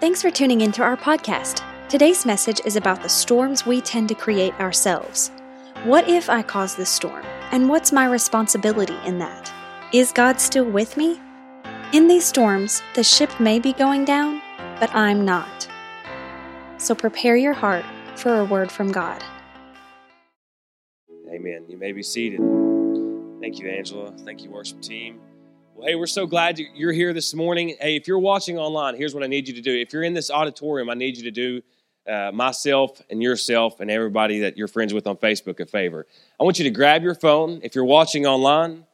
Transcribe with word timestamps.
Thanks 0.00 0.22
for 0.22 0.30
tuning 0.30 0.60
into 0.60 0.80
our 0.80 0.96
podcast. 0.96 1.64
Today's 1.88 2.24
message 2.24 2.60
is 2.64 2.76
about 2.76 3.02
the 3.02 3.08
storms 3.08 3.66
we 3.66 3.80
tend 3.80 4.08
to 4.10 4.14
create 4.14 4.54
ourselves. 4.60 5.32
What 5.82 6.08
if 6.08 6.30
I 6.30 6.40
cause 6.40 6.76
this 6.76 6.88
storm? 6.88 7.24
And 7.50 7.68
what's 7.68 7.90
my 7.90 8.06
responsibility 8.06 8.96
in 9.04 9.18
that? 9.18 9.52
Is 9.92 10.12
God 10.12 10.40
still 10.40 10.66
with 10.66 10.96
me? 10.96 11.20
In 11.92 12.06
these 12.06 12.24
storms, 12.24 12.80
the 12.94 13.02
ship 13.02 13.40
may 13.40 13.58
be 13.58 13.72
going 13.72 14.04
down, 14.04 14.40
but 14.78 14.94
I'm 14.94 15.24
not. 15.24 15.68
So 16.76 16.94
prepare 16.94 17.34
your 17.34 17.54
heart 17.54 17.84
for 18.14 18.38
a 18.38 18.44
word 18.44 18.70
from 18.70 18.92
God. 18.92 19.24
Amen. 21.28 21.64
You 21.68 21.76
may 21.76 21.90
be 21.90 22.04
seated. 22.04 22.38
Thank 23.40 23.58
you, 23.58 23.68
Angela. 23.68 24.12
Thank 24.24 24.44
you, 24.44 24.50
worship 24.50 24.80
team. 24.80 25.18
Hey, 25.80 25.94
we're 25.94 26.08
so 26.08 26.26
glad 26.26 26.58
you're 26.58 26.92
here 26.92 27.12
this 27.12 27.34
morning. 27.34 27.76
Hey, 27.80 27.94
if 27.94 28.08
you're 28.08 28.18
watching 28.18 28.58
online, 28.58 28.96
here's 28.96 29.14
what 29.14 29.22
I 29.22 29.28
need 29.28 29.46
you 29.46 29.54
to 29.54 29.60
do. 29.60 29.72
If 29.72 29.92
you're 29.92 30.02
in 30.02 30.12
this 30.12 30.28
auditorium, 30.28 30.90
I 30.90 30.94
need 30.94 31.16
you 31.16 31.22
to 31.22 31.30
do 31.30 31.62
uh, 32.10 32.32
myself 32.32 33.00
and 33.10 33.22
yourself 33.22 33.78
and 33.78 33.88
everybody 33.88 34.40
that 34.40 34.56
you're 34.56 34.66
friends 34.66 34.92
with 34.92 35.06
on 35.06 35.16
Facebook 35.18 35.60
a 35.60 35.66
favor. 35.66 36.04
I 36.40 36.42
want 36.42 36.58
you 36.58 36.64
to 36.64 36.70
grab 36.70 37.04
your 37.04 37.14
phone. 37.14 37.60
If 37.62 37.76
you're 37.76 37.84
watching 37.84 38.26
online, 38.26 38.86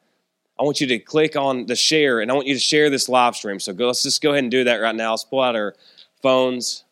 I 0.61 0.63
want 0.63 0.83
you 0.83 0.87
to 0.89 0.99
click 0.99 1.37
on 1.37 1.65
the 1.65 1.75
share 1.75 2.21
and 2.21 2.31
I 2.31 2.35
want 2.35 2.47
you 2.47 2.55
to 2.55 2.61
share 2.61 2.91
this 2.91 3.09
live 3.09 3.35
stream. 3.35 3.59
So 3.61 3.73
go, 3.73 3.87
let's 3.87 4.03
just 4.03 4.21
go 4.21 4.33
ahead 4.33 4.45
and 4.45 4.51
do 4.51 4.65
that 4.65 4.77
right 4.77 4.95
now. 4.95 5.13
Let's 5.13 5.25
pull 5.25 5.41
out 5.41 5.57
our 5.57 5.75
phones 6.21 6.85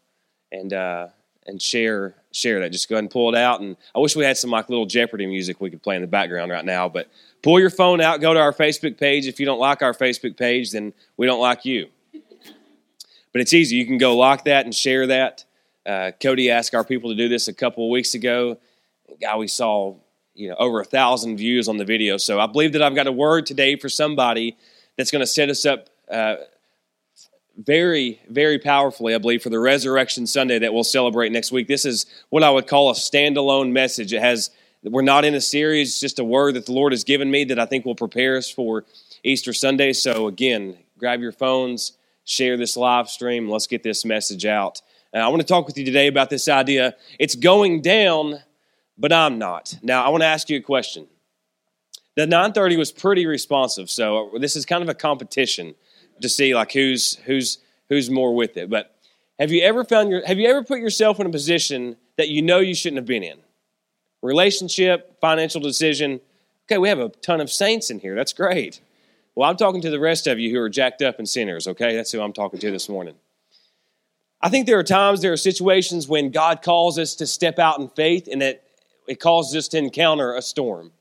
and 0.51 0.73
uh, 0.73 1.09
and 1.47 1.61
share 1.61 2.15
share 2.33 2.61
that. 2.61 2.73
Just 2.73 2.89
go 2.89 2.95
ahead 2.95 3.05
and 3.05 3.11
pull 3.11 3.29
it 3.29 3.37
out. 3.37 3.61
And 3.61 3.77
I 3.95 3.99
wish 3.99 4.17
we 4.17 4.25
had 4.25 4.39
some 4.39 4.51
like 4.51 4.71
little 4.71 4.87
Jeopardy 4.87 5.27
music 5.27 5.61
we 5.61 5.69
could 5.69 5.83
play 5.83 5.97
in 5.97 6.03
the 6.03 6.09
background 6.09 6.51
right 6.51 6.65
now, 6.65 6.89
but 6.89 7.09
Pull 7.43 7.59
your 7.59 7.71
phone 7.71 8.01
out, 8.01 8.21
go 8.21 8.33
to 8.33 8.41
our 8.41 8.53
Facebook 8.53 8.99
page. 8.99 9.27
If 9.27 9.41
you 9.41 9.47
don't 9.47 9.59
like 9.59 9.83
our 9.83 9.93
Facebook 9.93 10.37
page, 10.37 10.71
then 10.71 10.93
we 11.17 11.27
don't 11.27 11.41
like 11.41 11.65
you. 11.65 11.89
But 13.33 13.41
it's 13.41 13.53
easy. 13.53 13.77
You 13.77 13.87
can 13.87 13.99
go 13.99 14.17
like 14.17 14.45
that 14.45 14.65
and 14.65 14.75
share 14.75 15.07
that. 15.09 15.45
Uh, 15.85 16.13
Cody 16.21 16.51
asked 16.51 16.75
our 16.75 16.85
people 16.85 17.11
to 17.11 17.17
do 17.17 17.29
this 17.29 17.49
a 17.49 17.53
couple 17.53 17.85
of 17.85 17.91
weeks 17.91 18.15
ago. 18.15 18.59
God, 19.21 19.39
we 19.39 19.49
saw 19.49 19.97
you 20.35 20.49
know 20.49 20.55
over 20.57 20.81
a 20.81 20.85
thousand 20.85 21.37
views 21.37 21.69
on 21.69 21.77
the 21.77 21.85
video. 21.85 22.17
So 22.17 22.39
I 22.39 22.47
believe 22.47 22.73
that 22.75 22.83
I've 22.83 22.95
got 22.95 23.07
a 23.07 23.13
word 23.13 23.47
today 23.47 23.77
for 23.77 23.89
somebody 23.89 24.57
that's 24.97 25.11
going 25.11 25.21
to 25.21 25.27
set 25.27 25.49
us 25.49 25.67
up 25.67 25.89
uh, 26.11 26.37
very, 27.57 28.21
very 28.29 28.59
powerfully. 28.59 29.15
I 29.15 29.19
believe 29.19 29.43
for 29.43 29.51
the 29.51 29.59
Resurrection 29.59 30.27
Sunday 30.27 30.59
that 30.61 30.73
we'll 30.73 30.85
celebrate 30.85 31.33
next 31.33 31.53
week. 31.53 31.69
This 31.69 31.85
is 31.85 32.07
what 32.31 32.43
I 32.43 32.51
would 32.51 32.67
call 32.67 32.91
a 32.91 32.95
standalone 32.95 33.73
message. 33.73 34.13
It 34.13 34.21
has 34.21 34.51
we're 34.83 35.03
not 35.03 35.25
in 35.25 35.35
a 35.35 35.41
series, 35.41 35.91
it's 35.91 36.01
just 36.01 36.19
a 36.19 36.25
word 36.25 36.55
that 36.55 36.67
the 36.67 36.73
Lord 36.73 36.93
has 36.93 37.05
given 37.05 37.31
me 37.31 37.45
that 37.45 37.59
I 37.59 37.67
think 37.67 37.85
will 37.85 37.95
prepare 37.95 38.37
us 38.37 38.51
for 38.51 38.85
Easter 39.23 39.53
Sunday. 39.53 39.93
So, 39.93 40.27
again, 40.27 40.77
grab 40.99 41.21
your 41.21 41.33
phones, 41.33 41.93
share 42.25 42.57
this 42.57 42.77
live 42.77 43.09
stream. 43.09 43.49
Let's 43.49 43.67
get 43.67 43.83
this 43.83 44.05
message 44.05 44.45
out. 44.45 44.83
Uh, 45.15 45.19
I 45.19 45.29
want 45.29 45.41
to 45.41 45.47
talk 45.47 45.67
with 45.67 45.79
you 45.79 45.85
today 45.85 46.09
about 46.09 46.31
this 46.31 46.49
idea. 46.49 46.97
It's 47.19 47.35
going 47.35 47.83
down, 47.83 48.41
but 48.99 49.13
I'm 49.13 49.39
not. 49.39 49.77
Now, 49.83 50.05
I 50.05 50.09
want 50.09 50.23
to 50.23 50.27
ask 50.27 50.51
you 50.51 50.59
a 50.59 50.63
question. 50.63 51.07
The 52.17 52.27
930 52.27 52.77
was 52.77 52.93
pretty 52.93 53.27
responsive, 53.27 53.89
so 53.89 54.33
this 54.39 54.57
is 54.57 54.67
kind 54.67 54.83
of 54.83 54.89
a 54.89 54.95
competition 54.95 55.75
to 56.21 56.29
see 56.29 56.55
like 56.55 56.73
who's 56.73 57.17
who's 57.25 57.59
who's 57.89 58.11
more 58.11 58.35
with 58.35 58.57
it. 58.57 58.69
But 58.69 58.95
have 59.39 59.51
you 59.51 59.63
ever 59.63 59.85
found 59.85 60.11
your 60.11 60.27
have 60.27 60.39
you 60.39 60.49
ever 60.49 60.63
put 60.63 60.81
yourself 60.81 61.21
in 61.21 61.27
a 61.27 61.31
position 61.31 61.97
that 62.19 62.29
you 62.29 62.43
know 62.43 62.59
you 62.59 62.75
shouldn't 62.75 62.99
have 62.99 63.07
been 63.07 63.23
in? 63.23 63.39
Relationship, 64.23 65.21
financial 65.21 65.61
decision. 65.61 66.21
Okay, 66.67 66.79
we 66.79 66.89
have 66.89 67.01
a 67.01 67.09
ton 67.09 67.41
of 67.41 67.51
saints 67.51 67.91
in 67.91 67.99
here. 67.99 68.15
That's 68.15 68.33
great. 68.33 68.81
Well, 69.35 69.49
I'm 69.49 69.57
talking 69.57 69.81
to 69.83 69.91
the 69.91 70.01
rest 70.01 70.27
of 70.27 70.39
you 70.39 70.51
who 70.51 70.61
are 70.61 70.69
jacked 70.69 71.03
up 71.03 71.19
and 71.19 71.29
sinners, 71.29 71.67
okay? 71.67 71.97
That's 71.97 72.13
who 72.13 72.21
I'm 72.21 72.33
talking 72.33 72.61
to 72.61 72.71
this 72.71 72.89
morning. 72.89 73.15
I 74.43 74.49
think 74.49 74.67
there 74.67 74.79
are 74.79 74.85
times, 74.85 75.23
there 75.23 75.33
are 75.33 75.39
situations 75.39 76.09
when 76.09 76.31
God 76.31 76.63
calls 76.63 76.99
us 76.99 77.15
to 77.17 77.27
step 77.27 77.59
out 77.59 77.79
in 77.79 77.89
faith 77.89 78.29
and 78.31 78.43
that 78.43 78.65
it 79.09 79.21
calls 79.21 79.55
us 79.57 79.69
to 79.69 79.79
encounter 79.79 80.35
a 80.35 80.43
storm. 80.43 80.93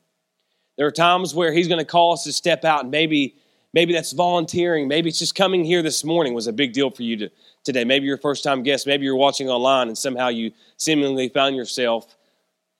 There 0.76 0.86
are 0.86 0.92
times 0.92 1.34
where 1.34 1.52
He's 1.52 1.68
going 1.68 1.80
to 1.80 1.84
call 1.84 2.12
us 2.12 2.24
to 2.24 2.32
step 2.32 2.64
out 2.64 2.82
and 2.82 2.90
maybe 2.90 3.36
maybe 3.74 3.92
that's 3.94 4.12
volunteering 4.12 4.86
maybe 4.86 5.08
it's 5.08 5.18
just 5.18 5.34
coming 5.34 5.64
here 5.64 5.82
this 5.82 6.04
morning 6.04 6.34
was 6.34 6.46
a 6.46 6.52
big 6.52 6.74
deal 6.74 6.90
for 6.90 7.02
you 7.02 7.16
to, 7.16 7.30
today 7.64 7.84
maybe 7.84 8.04
you're 8.04 8.16
a 8.16 8.20
first 8.20 8.44
time 8.44 8.62
guest 8.62 8.86
maybe 8.86 9.04
you're 9.04 9.16
watching 9.16 9.48
online 9.48 9.88
and 9.88 9.96
somehow 9.96 10.28
you 10.28 10.52
seemingly 10.76 11.28
found 11.30 11.56
yourself 11.56 12.16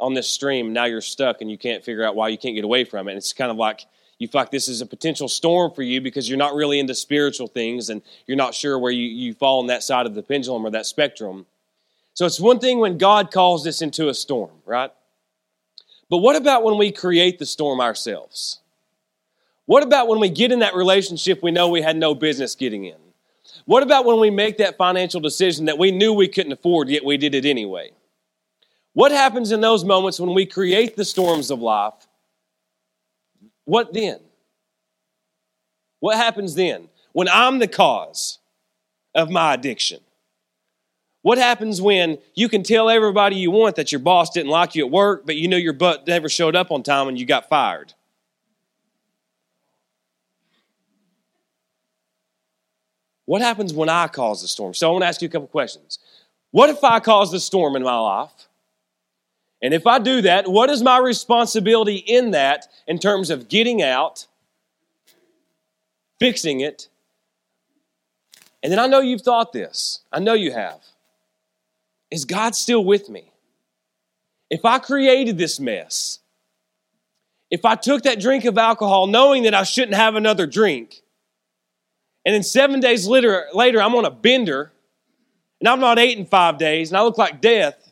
on 0.03 0.15
this 0.15 0.29
stream. 0.29 0.73
Now 0.73 0.85
you're 0.85 1.01
stuck 1.01 1.41
and 1.41 1.51
you 1.51 1.57
can't 1.57 1.85
figure 1.85 2.05
out 2.05 2.17
why 2.17 2.29
you 2.29 2.37
can't 2.37 2.55
get 2.55 2.65
away 2.65 2.85
from 2.85 3.09
it. 3.09 3.13
And 3.13 3.19
it's 3.19 3.33
kind 3.33 3.51
of 3.51 3.57
like 3.57 3.87
you 4.19 4.27
feel 4.27 4.41
like 4.41 4.51
this 4.51 4.69
is 4.69 4.81
a 4.81 4.87
potential 4.87 5.29
storm 5.29 5.73
for 5.73 5.83
you 5.83 6.01
because 6.01 6.29
you're 6.29 6.39
not 6.39 6.55
really 6.55 6.81
into 6.81 6.95
spiritual 6.95 7.47
things 7.47 7.89
and 7.89 8.03
you're 8.27 8.37
not 8.37 8.55
sure 8.55 8.79
where 8.79 8.93
you, 8.93 9.05
you 9.05 9.33
fall 9.33 9.61
on 9.61 9.69
that 9.69 9.83
side 9.83 10.07
of 10.07 10.15
the 10.15 10.23
pendulum 10.23 10.67
or 10.67 10.71
that 10.71 10.87
spectrum. 10.87 11.47
So 12.15 12.27
it's 12.27 12.41
one 12.41 12.59
thing 12.59 12.79
when 12.79 12.99
God 12.99 13.31
calls 13.31 13.65
this 13.65 13.81
into 13.81 14.09
a 14.09 14.15
storm, 14.15 14.51
right? 14.67 14.91
But 16.11 16.19
what 16.19 16.37
about 16.37 16.63
when 16.63 16.79
we 16.79 16.93
create 16.93 17.39
the 17.39 17.47
storm 17.47 17.81
ourselves? 17.81 18.61
What 19.67 19.83
about 19.83 20.09
when 20.09 20.21
we 20.21 20.29
get 20.29 20.53
in 20.53 20.59
that 20.59 20.75
relationship 20.75 21.43
we 21.43 21.53
know 21.53 21.69
we 21.69 21.81
had 21.81 21.97
no 21.97 22.15
business 22.15 22.55
getting 22.55 22.85
in? 22.85 22.97
What 23.65 23.83
about 23.83 24.05
when 24.05 24.19
we 24.19 24.31
make 24.31 24.59
that 24.59 24.77
financial 24.77 25.21
decision 25.21 25.67
that 25.67 25.79
we 25.79 25.93
knew 25.93 26.13
we 26.13 26.29
couldn't 26.29 26.53
afford, 26.53 26.89
yet 26.89 27.05
we 27.05 27.17
did 27.17 27.35
it 27.35 27.45
anyway? 27.45 27.93
What 28.95 29.13
happens 29.13 29.53
in 29.53 29.61
those 29.61 29.85
moments 29.85 30.21
when 30.21 30.35
we 30.35 30.47
create 30.47 30.97
the 30.97 31.05
storms 31.05 31.51
of 31.51 31.61
life? 31.61 32.07
What 33.65 33.93
then? 33.93 34.21
What 36.01 36.17
happens 36.17 36.55
then 36.55 36.89
when 37.13 37.29
I'm 37.29 37.59
the 37.59 37.69
cause 37.69 38.39
of 39.15 39.31
my 39.31 39.55
addiction? 39.55 40.01
What 41.23 41.39
happens 41.39 41.81
when 41.81 42.19
you 42.35 42.49
can 42.49 42.65
tell 42.65 42.91
everybody 42.91 43.37
you 43.37 43.53
want 43.53 43.77
that 43.77 43.93
your 43.93 44.01
boss 44.01 44.31
didn't 44.31 44.51
like 44.51 44.75
you 44.75 44.85
at 44.85 44.91
work, 44.91 45.25
but 45.25 45.37
you 45.37 45.47
know 45.47 45.57
your 45.57 45.73
butt 45.73 46.07
never 46.07 46.29
showed 46.29 46.57
up 46.57 46.73
on 46.73 46.83
time 46.83 47.07
and 47.07 47.19
you 47.19 47.25
got 47.25 47.49
fired? 47.49 47.95
What 53.25 53.41
happens 53.41 53.73
when 53.73 53.89
I 53.89 54.09
cause 54.09 54.43
the 54.43 54.49
storm? 54.49 54.75
So 54.75 54.89
I 54.89 54.93
want 54.93 55.03
to 55.03 55.07
ask 55.07 55.23
you 55.23 55.29
a 55.29 55.31
couple 55.31 55.47
questions. 55.47 56.01
What 56.51 56.69
if 56.69 56.83
I 56.83 56.99
cause 56.99 57.31
the 57.31 57.41
storm 57.41 57.77
in 57.77 57.85
my 57.85 57.97
life? 57.97 58.49
And 59.63 59.73
if 59.73 59.87
I 59.87 60.01
do 60.01 60.23
that, 60.23 60.49
what 60.49 60.71
is 60.71 60.83
my 60.83 60.99
responsibility 60.99 61.97
in 61.97 62.33
that 62.33 62.67
in 62.89 62.99
terms 62.99 63.31
of 63.31 63.49
getting 63.49 63.81
out, 63.81 64.27
fixing 66.19 66.61
it? 66.61 66.89
And 68.63 68.73
then 68.73 68.81
I 68.81 68.89
know 68.89 69.01
you've 69.01 69.23
thought 69.23 69.53
this. 69.53 70.01
I 70.13 70.19
know 70.19 70.35
you 70.35 70.53
have. 70.53 70.81
Is 72.11 72.25
God 72.25 72.57
still 72.57 72.85
with 72.85 73.09
me? 73.09 73.33
If 74.51 74.65
I 74.65 74.79
created 74.79 75.39
this 75.39 75.59
mess, 75.59 76.19
if 77.51 77.65
I 77.65 77.75
took 77.75 78.03
that 78.03 78.21
drink 78.21 78.45
of 78.45 78.59
alcohol 78.59 79.07
knowing 79.07 79.45
that 79.45 79.55
I 79.55 79.63
shouldn't 79.63 79.95
have 79.95 80.15
another 80.15 80.47
drink, 80.47 81.03
and 82.25 82.35
then 82.35 82.43
seven 82.43 82.81
days 82.81 83.07
later, 83.07 83.47
later 83.55 83.81
I'm 83.81 83.95
on 83.95 84.05
a 84.05 84.11
bender, 84.11 84.73
and 85.61 85.69
I'm 85.69 85.81
not 85.81 85.99
in 85.99 86.27
five 86.27 86.59
days, 86.59 86.91
and 86.91 86.99
I 86.99 87.03
look 87.03 87.19
like 87.19 87.41
death, 87.41 87.92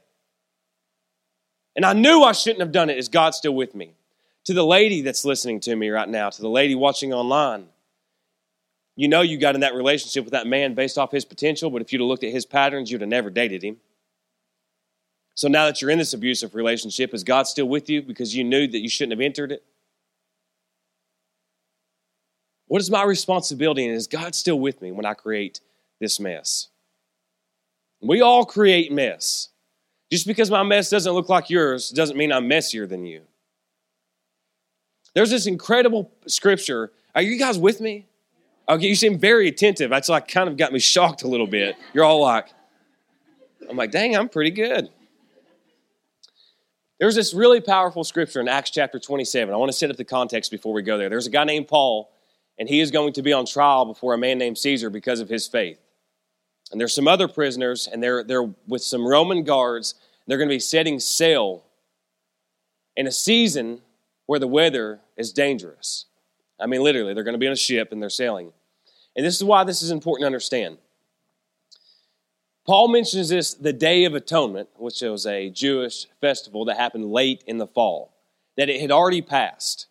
and 1.77 1.85
I 1.85 1.93
knew 1.93 2.23
I 2.23 2.33
shouldn't 2.33 2.61
have 2.61 2.73
done 2.73 2.91
it. 2.91 2.99
Is 2.99 3.09
God 3.09 3.35
still 3.35 3.55
with 3.55 3.75
me? 3.75 3.95
To 4.45 4.55
the 4.55 4.65
lady 4.65 5.03
that's 5.03 5.25
listening 5.25 5.61
to 5.61 5.77
me 5.77 5.91
right 5.91 6.09
now, 6.09 6.31
to 6.31 6.43
the 6.43 6.49
lady 6.49 6.75
watching 6.75 7.13
online, 7.13 7.67
you 8.97 9.09
know 9.09 9.21
you 9.21 9.39
got 9.39 9.55
in 9.55 9.61
that 9.61 9.75
relationship 9.75 10.25
with 10.25 10.33
that 10.33 10.47
man 10.47 10.75
based 10.75 10.99
off 10.99 11.13
his 11.13 11.25
potential, 11.25 11.71
but 11.71 11.83
if 11.83 11.93
you'd 11.93 12.01
have 12.01 12.09
looked 12.09 12.25
at 12.25 12.33
his 12.33 12.47
patterns, 12.47 12.91
you'd 12.91 13.01
have 13.01 13.11
never 13.11 13.31
dated 13.31 13.63
him. 13.63 13.77
So 15.35 15.49
now 15.49 15.67
that 15.67 15.81
you're 15.81 15.91
in 15.91 15.99
this 15.99 16.13
abusive 16.13 16.55
relationship, 16.55 17.15
is 17.15 17.25
God 17.25 17.47
still 17.47 17.69
with 17.69 17.89
you 17.89 18.03
because 18.03 18.35
you 18.35 18.45
knew 18.45 18.67
that 18.67 18.81
you 18.81 18.89
shouldn't 18.89 19.13
have 19.13 19.25
entered 19.25 19.53
it? 19.53 19.63
What 22.67 22.81
is 22.81 22.91
my 22.91 23.03
responsibility, 23.05 23.85
and 23.85 23.95
is 23.95 24.07
God 24.07 24.35
still 24.35 24.59
with 24.59 24.81
me 24.81 24.93
when 24.93 25.05
I 25.05 25.15
create 25.15 25.61
this 25.99 26.21
mess? 26.21 26.69
We 28.01 28.21
all 28.21 28.45
create 28.45 28.93
mess. 28.93 29.50
Just 30.11 30.27
because 30.27 30.51
my 30.51 30.63
mess 30.63 30.91
doesn't 30.91 31.13
look 31.13 31.29
like 31.29 31.51
yours 31.51 31.91
doesn't 31.91 32.17
mean 32.17 32.33
I'm 32.33 32.49
messier 32.49 32.87
than 32.87 33.07
you. 33.07 33.23
There's 35.15 35.31
this 35.31 35.47
incredible 35.47 36.11
scripture. 36.27 36.93
Are 37.15 37.23
you 37.23 37.39
guys 37.39 37.59
with 37.59 37.81
me? 37.81 38.07
Okay, 38.69 38.87
you 38.87 38.95
seem 38.95 39.19
very 39.19 39.49
attentive. 39.49 39.91
That's 39.91 40.09
like 40.09 40.29
kind 40.29 40.49
of 40.49 40.57
got 40.57 40.73
me 40.73 40.79
shocked 40.79 41.23
a 41.23 41.29
little 41.29 41.47
bit. 41.47 41.77
You're 41.93 42.05
all 42.05 42.23
like, 42.23 42.49
I'm 43.69 43.77
like, 43.77 43.91
dang, 43.91 44.17
I'm 44.17 44.29
pretty 44.29 44.51
good. 44.51 44.91
There's 46.99 47.15
this 47.15 47.33
really 47.33 47.61
powerful 47.61 48.05
scripture 48.05 48.41
in 48.41 48.49
Acts 48.49 48.71
chapter 48.71 48.99
27. 48.99 49.53
I 49.53 49.57
want 49.57 49.73
to 49.73 49.77
set 49.77 49.91
up 49.91 49.97
the 49.97 50.05
context 50.05 50.51
before 50.51 50.73
we 50.73 50.83
go 50.83 50.99
there. 50.99 51.09
There's 51.09 51.27
a 51.27 51.31
guy 51.31 51.45
named 51.45 51.67
Paul, 51.67 52.13
and 52.59 52.69
he 52.69 52.81
is 52.81 52.91
going 52.91 53.15
to 53.15 53.23
be 53.23 53.33
on 53.33 53.47
trial 53.47 53.87
before 53.87 54.13
a 54.13 54.19
man 54.19 54.39
named 54.39 54.59
Caesar 54.59 54.91
because 54.91 55.21
of 55.21 55.29
his 55.29 55.49
faith. 55.49 55.81
And 56.71 56.81
there's 56.81 56.95
some 56.95 57.09
other 57.09 57.29
prisoners, 57.29 57.89
and 57.91 58.03
they're, 58.03 58.23
they're 58.23 58.49
with 58.67 58.83
some 58.83 59.07
Roman 59.07 59.43
guards. 59.43 59.95
They're 60.27 60.39
going 60.39 60.49
to 60.49 60.55
be 60.55 60.61
setting 60.61 61.01
sail 61.01 61.65
in 62.97 63.07
a 63.07 63.13
season 63.13 63.81
where 64.27 64.39
the 64.39 64.47
weather 64.47 65.01
is 65.17 65.33
dangerous. 65.33 66.07
I 66.61 66.67
mean, 66.67 66.83
literally, 66.83 67.15
they're 67.15 67.25
going 67.25 67.35
to 67.35 67.39
be 67.39 67.47
on 67.47 67.53
a 67.53 67.57
ship 67.57 67.91
and 67.91 68.01
they're 68.01 68.11
sailing. 68.11 68.53
And 69.17 69.27
this 69.27 69.37
is 69.37 69.45
why 69.45 69.65
this 69.65 69.83
is 69.83 69.91
important 69.91 70.23
to 70.23 70.27
understand. 70.27 70.79
Paul 72.67 72.89
mentions 72.89 73.31
this 73.31 73.55
the 73.55 73.73
Day 73.73 74.05
of 74.05 74.15
Atonement, 74.15 74.69
which 74.77 75.01
was 75.01 75.27
a 75.27 75.51
Jewish 75.51 76.07
festival 76.21 76.65
that 76.67 76.77
happened 76.77 77.07
late 77.07 77.43
in 77.47 77.59
the 77.59 77.67
fall, 77.67 78.15
that 78.57 78.69
it 78.69 78.81
had 78.81 78.93
already 78.93 79.23
passed. 79.23 79.87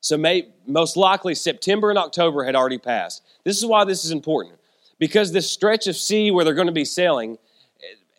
So, 0.00 0.18
may, 0.18 0.48
most 0.66 0.98
likely, 0.98 1.34
September 1.34 1.88
and 1.88 1.98
October 1.98 2.44
had 2.44 2.54
already 2.54 2.76
passed. 2.76 3.22
This 3.44 3.56
is 3.56 3.64
why 3.64 3.84
this 3.84 4.04
is 4.04 4.10
important. 4.10 4.58
Because 4.98 5.32
this 5.32 5.50
stretch 5.50 5.86
of 5.86 5.96
sea 5.96 6.30
where 6.30 6.44
they're 6.44 6.54
going 6.54 6.66
to 6.66 6.72
be 6.72 6.84
sailing 6.84 7.38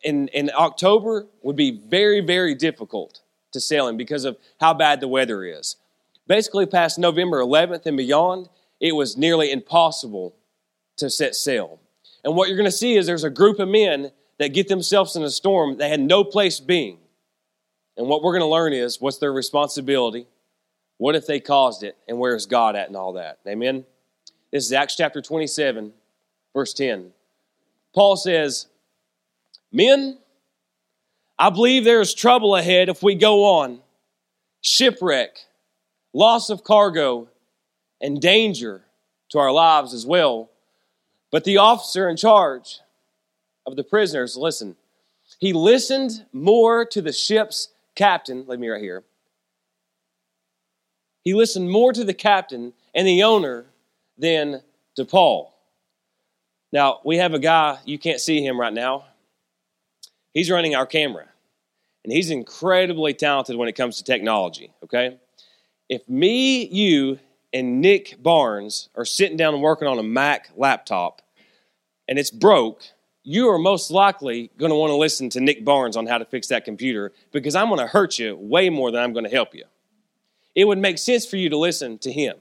in, 0.03 0.27
in 0.29 0.51
October 0.55 1.25
would 1.41 1.55
be 1.55 1.71
very, 1.71 2.21
very 2.21 2.53
difficult 2.55 3.21
to 3.51 3.59
sail 3.59 3.87
in 3.87 3.97
because 3.97 4.23
of 4.23 4.37
how 4.59 4.73
bad 4.73 4.99
the 4.99 5.07
weather 5.07 5.43
is. 5.43 5.77
Basically, 6.27 6.65
past 6.65 6.99
November 6.99 7.39
11th 7.39 7.85
and 7.85 7.97
beyond, 7.97 8.49
it 8.79 8.93
was 8.93 9.17
nearly 9.17 9.51
impossible 9.51 10.35
to 10.97 11.09
set 11.09 11.35
sail. 11.35 11.79
And 12.23 12.35
what 12.35 12.47
you're 12.47 12.57
going 12.57 12.65
to 12.65 12.71
see 12.71 12.95
is 12.95 13.05
there's 13.05 13.23
a 13.23 13.29
group 13.29 13.59
of 13.59 13.67
men 13.67 14.11
that 14.39 14.53
get 14.53 14.67
themselves 14.67 15.15
in 15.15 15.23
a 15.23 15.29
storm 15.29 15.77
they 15.77 15.89
had 15.89 15.99
no 15.99 16.23
place 16.23 16.59
being. 16.59 16.97
And 17.97 18.07
what 18.07 18.23
we're 18.23 18.33
going 18.33 18.41
to 18.41 18.47
learn 18.47 18.73
is 18.73 18.99
what's 18.99 19.17
their 19.17 19.31
responsibility? 19.31 20.27
What 20.97 21.15
if 21.15 21.27
they 21.27 21.39
caused 21.39 21.83
it? 21.83 21.97
And 22.07 22.19
where 22.19 22.35
is 22.35 22.45
God 22.45 22.75
at 22.75 22.87
and 22.87 22.97
all 22.97 23.13
that? 23.13 23.39
Amen? 23.47 23.85
This 24.51 24.65
is 24.65 24.73
Acts 24.73 24.95
chapter 24.95 25.21
27, 25.21 25.93
verse 26.55 26.73
10. 26.73 27.11
Paul 27.93 28.15
says, 28.15 28.65
Men, 29.71 30.17
I 31.37 31.51
believe 31.51 31.83
there 31.83 32.01
is 32.01 32.15
trouble 32.15 32.55
ahead 32.55 32.89
if 32.89 33.03
we 33.03 33.13
go 33.13 33.43
on. 33.43 33.81
Shipwreck, 34.61 35.37
loss 36.13 36.49
of 36.49 36.63
cargo, 36.63 37.27
and 38.01 38.19
danger 38.19 38.85
to 39.29 39.37
our 39.37 39.51
lives 39.51 39.93
as 39.93 40.05
well. 40.05 40.49
But 41.29 41.43
the 41.43 41.57
officer 41.57 42.09
in 42.09 42.17
charge 42.17 42.79
of 43.65 43.75
the 43.75 43.83
prisoners, 43.83 44.37
listen, 44.37 44.75
he 45.39 45.53
listened 45.53 46.25
more 46.31 46.85
to 46.85 47.01
the 47.01 47.11
ship's 47.11 47.67
captain, 47.95 48.45
let 48.47 48.59
me 48.59 48.69
right 48.69 48.81
here. 48.81 49.03
He 51.23 51.33
listened 51.33 51.69
more 51.69 51.91
to 51.91 52.03
the 52.03 52.13
captain 52.13 52.73
and 52.93 53.05
the 53.05 53.23
owner 53.23 53.65
than 54.17 54.61
to 54.95 55.05
Paul. 55.05 55.54
Now, 56.75 56.99
we 57.05 57.15
have 57.19 57.33
a 57.33 57.39
guy, 57.39 57.79
you 57.85 57.97
can't 57.97 58.19
see 58.19 58.45
him 58.45 58.59
right 58.59 58.73
now. 58.73 59.05
He's 60.33 60.51
running 60.51 60.75
our 60.75 60.85
camera, 60.85 61.25
and 62.03 62.11
he's 62.11 62.29
incredibly 62.29 63.13
talented 63.13 63.55
when 63.55 63.69
it 63.69 63.77
comes 63.77 63.95
to 63.95 64.03
technology, 64.03 64.73
okay? 64.83 65.17
If 65.87 66.09
me, 66.09 66.65
you, 66.65 67.17
and 67.53 67.79
Nick 67.79 68.21
Barnes 68.21 68.89
are 68.93 69.05
sitting 69.05 69.37
down 69.37 69.53
and 69.53 69.63
working 69.63 69.87
on 69.87 69.99
a 69.99 70.03
Mac 70.03 70.49
laptop, 70.57 71.21
and 72.09 72.19
it's 72.19 72.29
broke, 72.29 72.83
you 73.23 73.47
are 73.47 73.57
most 73.57 73.89
likely 73.89 74.51
going 74.57 74.69
to 74.69 74.75
want 74.75 74.89
to 74.89 74.97
listen 74.97 75.29
to 75.29 75.39
Nick 75.39 75.63
Barnes 75.63 75.95
on 75.95 76.05
how 76.05 76.17
to 76.17 76.25
fix 76.25 76.47
that 76.47 76.65
computer 76.65 77.13
because 77.31 77.55
I'm 77.55 77.69
going 77.69 77.79
to 77.79 77.87
hurt 77.87 78.19
you 78.19 78.35
way 78.35 78.69
more 78.69 78.91
than 78.91 79.01
I'm 79.01 79.13
going 79.13 79.23
to 79.23 79.31
help 79.31 79.55
you. 79.55 79.63
It 80.55 80.65
would 80.65 80.79
make 80.79 80.97
sense 80.97 81.25
for 81.25 81.37
you 81.37 81.47
to 81.51 81.57
listen 81.57 81.99
to 81.99 82.11
him. 82.11 82.35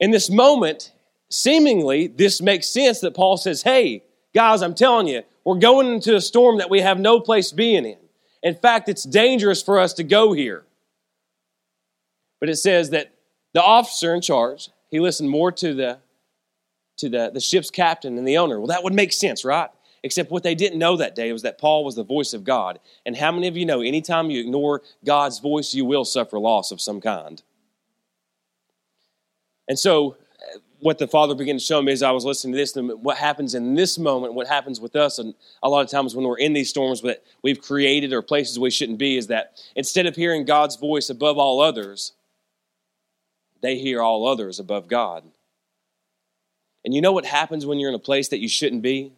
In 0.00 0.10
this 0.10 0.28
moment, 0.28 0.91
seemingly, 1.32 2.06
this 2.06 2.40
makes 2.40 2.68
sense 2.68 3.00
that 3.00 3.14
Paul 3.14 3.36
says, 3.36 3.62
Hey, 3.62 4.04
guys, 4.34 4.62
I'm 4.62 4.74
telling 4.74 5.08
you, 5.08 5.22
we're 5.44 5.58
going 5.58 5.88
into 5.88 6.14
a 6.14 6.20
storm 6.20 6.58
that 6.58 6.70
we 6.70 6.80
have 6.80 7.00
no 7.00 7.20
place 7.20 7.52
being 7.52 7.84
in. 7.84 7.98
In 8.42 8.54
fact, 8.54 8.88
it's 8.88 9.04
dangerous 9.04 9.62
for 9.62 9.78
us 9.78 9.92
to 9.94 10.04
go 10.04 10.32
here. 10.32 10.64
But 12.40 12.48
it 12.48 12.56
says 12.56 12.90
that 12.90 13.14
the 13.52 13.62
officer 13.62 14.14
in 14.14 14.20
charge, 14.20 14.70
he 14.90 15.00
listened 15.00 15.30
more 15.30 15.52
to 15.52 15.74
the 15.74 15.98
to 16.98 17.08
the, 17.08 17.30
the 17.32 17.40
ship's 17.40 17.70
captain 17.70 18.18
and 18.18 18.28
the 18.28 18.36
owner. 18.36 18.58
Well, 18.58 18.68
that 18.68 18.84
would 18.84 18.92
make 18.92 19.12
sense, 19.12 19.44
right? 19.44 19.70
Except 20.02 20.30
what 20.30 20.42
they 20.42 20.54
didn't 20.54 20.78
know 20.78 20.96
that 20.96 21.14
day 21.14 21.32
was 21.32 21.42
that 21.42 21.58
Paul 21.58 21.84
was 21.84 21.94
the 21.94 22.04
voice 22.04 22.34
of 22.34 22.44
God. 22.44 22.78
And 23.06 23.16
how 23.16 23.32
many 23.32 23.48
of 23.48 23.56
you 23.56 23.64
know 23.64 23.80
anytime 23.80 24.30
you 24.30 24.40
ignore 24.40 24.82
God's 25.04 25.38
voice, 25.38 25.74
you 25.74 25.84
will 25.84 26.04
suffer 26.04 26.38
loss 26.38 26.70
of 26.70 26.80
some 26.80 27.00
kind? 27.00 27.42
And 29.68 29.78
so, 29.78 30.16
what 30.82 30.98
the 30.98 31.06
Father 31.06 31.36
began 31.36 31.54
to 31.54 31.64
show 31.64 31.80
me 31.80 31.92
as 31.92 32.02
I 32.02 32.10
was 32.10 32.24
listening 32.24 32.54
to 32.54 32.58
this, 32.58 32.74
and 32.74 32.90
what 33.04 33.16
happens 33.16 33.54
in 33.54 33.76
this 33.76 33.98
moment, 33.98 34.34
what 34.34 34.48
happens 34.48 34.80
with 34.80 34.96
us, 34.96 35.20
and 35.20 35.32
a 35.62 35.68
lot 35.68 35.84
of 35.84 35.88
times 35.88 36.16
when 36.16 36.26
we're 36.26 36.38
in 36.38 36.54
these 36.54 36.70
storms 36.70 37.02
that 37.02 37.22
we've 37.40 37.62
created 37.62 38.12
or 38.12 38.20
places 38.20 38.58
we 38.58 38.68
shouldn't 38.68 38.98
be, 38.98 39.16
is 39.16 39.28
that 39.28 39.62
instead 39.76 40.06
of 40.06 40.16
hearing 40.16 40.44
God's 40.44 40.74
voice 40.74 41.08
above 41.08 41.38
all 41.38 41.60
others, 41.60 42.14
they 43.60 43.78
hear 43.78 44.02
all 44.02 44.26
others 44.26 44.58
above 44.58 44.88
God. 44.88 45.22
And 46.84 46.92
you 46.92 47.00
know 47.00 47.12
what 47.12 47.26
happens 47.26 47.64
when 47.64 47.78
you're 47.78 47.90
in 47.90 47.94
a 47.94 48.00
place 48.00 48.26
that 48.30 48.40
you 48.40 48.48
shouldn't 48.48 48.82
be? 48.82 49.12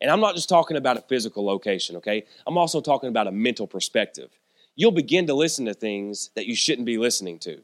And 0.00 0.10
I'm 0.10 0.20
not 0.20 0.34
just 0.34 0.48
talking 0.48 0.76
about 0.76 0.96
a 0.96 1.02
physical 1.02 1.44
location, 1.44 1.94
okay? 1.96 2.24
I'm 2.44 2.58
also 2.58 2.80
talking 2.80 3.08
about 3.08 3.28
a 3.28 3.32
mental 3.32 3.68
perspective. 3.68 4.30
You'll 4.74 4.90
begin 4.90 5.28
to 5.28 5.34
listen 5.34 5.66
to 5.66 5.74
things 5.74 6.30
that 6.34 6.46
you 6.46 6.56
shouldn't 6.56 6.86
be 6.86 6.98
listening 6.98 7.38
to. 7.38 7.60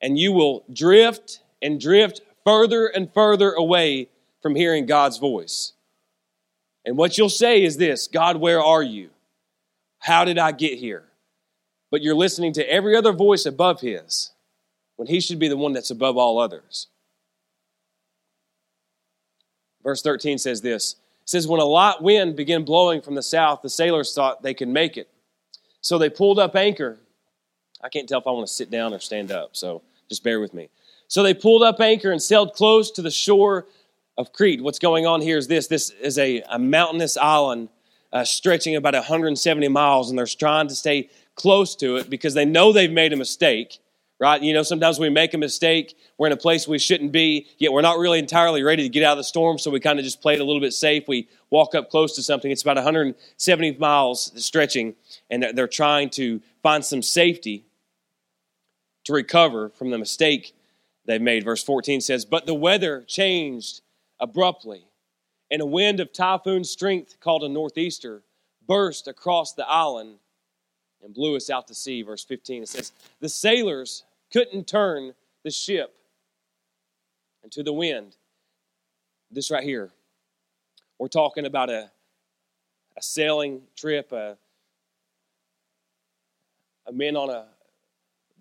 And 0.00 0.18
you 0.18 0.32
will 0.32 0.64
drift 0.72 1.40
and 1.64 1.80
drift 1.80 2.20
further 2.44 2.86
and 2.86 3.12
further 3.12 3.52
away 3.52 4.08
from 4.42 4.54
hearing 4.54 4.86
God's 4.86 5.18
voice. 5.18 5.72
And 6.84 6.96
what 6.96 7.16
you'll 7.16 7.30
say 7.30 7.64
is 7.64 7.78
this 7.78 8.06
God, 8.06 8.36
where 8.36 8.62
are 8.62 8.82
you? 8.82 9.10
How 9.98 10.24
did 10.24 10.38
I 10.38 10.52
get 10.52 10.78
here? 10.78 11.04
But 11.90 12.02
you're 12.02 12.14
listening 12.14 12.52
to 12.54 12.70
every 12.70 12.94
other 12.94 13.12
voice 13.12 13.46
above 13.46 13.80
His 13.80 14.32
when 14.96 15.08
He 15.08 15.20
should 15.20 15.38
be 15.38 15.48
the 15.48 15.56
one 15.56 15.72
that's 15.72 15.90
above 15.90 16.18
all 16.18 16.38
others. 16.38 16.88
Verse 19.82 20.02
13 20.02 20.38
says 20.38 20.60
this 20.60 20.96
it 21.22 21.30
says, 21.30 21.48
When 21.48 21.60
a 21.60 21.64
light 21.64 22.02
wind 22.02 22.36
began 22.36 22.64
blowing 22.64 23.00
from 23.00 23.14
the 23.14 23.22
south, 23.22 23.62
the 23.62 23.70
sailors 23.70 24.14
thought 24.14 24.42
they 24.42 24.54
could 24.54 24.68
make 24.68 24.98
it. 24.98 25.08
So 25.80 25.96
they 25.96 26.10
pulled 26.10 26.38
up 26.38 26.54
anchor. 26.54 26.98
I 27.82 27.88
can't 27.88 28.08
tell 28.08 28.20
if 28.20 28.26
I 28.26 28.30
want 28.30 28.46
to 28.46 28.52
sit 28.52 28.70
down 28.70 28.92
or 28.92 28.98
stand 28.98 29.30
up, 29.30 29.56
so 29.56 29.82
just 30.08 30.22
bear 30.22 30.40
with 30.40 30.52
me. 30.54 30.68
So 31.14 31.22
they 31.22 31.32
pulled 31.32 31.62
up 31.62 31.80
anchor 31.80 32.10
and 32.10 32.20
sailed 32.20 32.54
close 32.54 32.90
to 32.90 33.00
the 33.00 33.08
shore 33.08 33.68
of 34.18 34.32
Crete. 34.32 34.60
What's 34.60 34.80
going 34.80 35.06
on 35.06 35.20
here 35.20 35.38
is 35.38 35.46
this 35.46 35.68
this 35.68 35.90
is 35.90 36.18
a, 36.18 36.42
a 36.50 36.58
mountainous 36.58 37.16
island 37.16 37.68
uh, 38.12 38.24
stretching 38.24 38.74
about 38.74 38.94
170 38.94 39.68
miles, 39.68 40.10
and 40.10 40.18
they're 40.18 40.26
trying 40.26 40.66
to 40.66 40.74
stay 40.74 41.08
close 41.36 41.76
to 41.76 41.98
it 41.98 42.10
because 42.10 42.34
they 42.34 42.44
know 42.44 42.72
they've 42.72 42.90
made 42.90 43.12
a 43.12 43.16
mistake 43.16 43.78
right? 44.20 44.42
You 44.42 44.54
know, 44.54 44.62
sometimes 44.62 44.98
we 44.98 45.10
make 45.10 45.34
a 45.34 45.38
mistake. 45.38 45.96
We're 46.18 46.28
in 46.28 46.32
a 46.32 46.36
place 46.36 46.66
we 46.66 46.78
shouldn't 46.78 47.10
be, 47.10 47.48
yet 47.58 47.72
we're 47.72 47.82
not 47.82 47.98
really 47.98 48.20
entirely 48.20 48.62
ready 48.62 48.84
to 48.84 48.88
get 48.88 49.02
out 49.02 49.12
of 49.12 49.18
the 49.18 49.24
storm, 49.24 49.58
so 49.58 49.70
we 49.70 49.80
kind 49.80 49.98
of 49.98 50.04
just 50.04 50.22
play 50.22 50.34
it 50.34 50.40
a 50.40 50.44
little 50.44 50.60
bit 50.60 50.72
safe. 50.72 51.06
We 51.08 51.28
walk 51.50 51.74
up 51.74 51.90
close 51.90 52.14
to 52.14 52.22
something. 52.22 52.50
It's 52.50 52.62
about 52.62 52.76
170 52.76 53.72
miles 53.72 54.32
stretching, 54.36 54.94
and 55.30 55.42
they're 55.54 55.68
trying 55.68 56.10
to 56.10 56.40
find 56.62 56.84
some 56.84 57.02
safety 57.02 57.66
to 59.02 59.12
recover 59.12 59.68
from 59.70 59.90
the 59.90 59.98
mistake 59.98 60.54
they've 61.04 61.20
made. 61.20 61.44
Verse 61.44 61.62
14 61.62 62.00
says, 62.00 62.24
But 62.24 62.46
the 62.46 62.54
weather 62.54 63.04
changed 63.06 63.82
abruptly, 64.20 64.86
and 65.50 65.60
a 65.60 65.66
wind 65.66 66.00
of 66.00 66.12
typhoon 66.12 66.64
strength 66.64 67.18
called 67.20 67.44
a 67.44 67.48
northeaster 67.48 68.22
burst 68.66 69.08
across 69.08 69.52
the 69.52 69.68
island 69.68 70.16
and 71.02 71.14
blew 71.14 71.36
us 71.36 71.50
out 71.50 71.68
to 71.68 71.74
sea. 71.74 72.02
Verse 72.02 72.24
15, 72.24 72.62
it 72.62 72.68
says, 72.68 72.92
The 73.20 73.28
sailors 73.28 74.04
couldn't 74.32 74.66
turn 74.66 75.14
the 75.42 75.50
ship 75.50 75.94
into 77.42 77.62
the 77.62 77.72
wind. 77.72 78.16
This 79.30 79.50
right 79.50 79.62
here, 79.62 79.90
we're 80.98 81.08
talking 81.08 81.44
about 81.44 81.68
a, 81.68 81.90
a 82.96 83.02
sailing 83.02 83.62
trip, 83.76 84.12
a, 84.12 84.38
a 86.86 86.92
men 86.92 87.16
on 87.16 87.28
a 87.28 87.46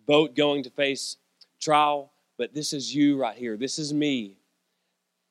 boat 0.05 0.35
going 0.35 0.63
to 0.63 0.69
face 0.69 1.17
trial, 1.59 2.12
but 2.37 2.53
this 2.53 2.73
is 2.73 2.93
you 2.93 3.17
right 3.17 3.37
here. 3.37 3.57
This 3.57 3.79
is 3.79 3.93
me. 3.93 4.37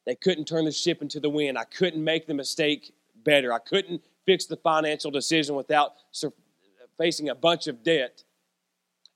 They 0.06 0.14
couldn't 0.14 0.47
turn 0.47 0.64
the 0.64 0.73
ship 0.73 1.02
into 1.02 1.21
the 1.21 1.30
wind. 1.30 1.56
I 1.56 1.64
couldn't 1.64 2.02
make 2.02 2.26
the 2.26 2.35
mistake 2.35 2.92
better. 3.25 3.52
I 3.52 3.59
couldn't 3.59 4.02
fix 4.26 4.47
the 4.47 4.56
financial 4.56 5.11
decision 5.11 5.54
without 5.54 5.92
facing 6.99 7.28
a 7.28 7.35
bunch 7.35 7.66
of 7.66 7.82
debt. 7.82 8.25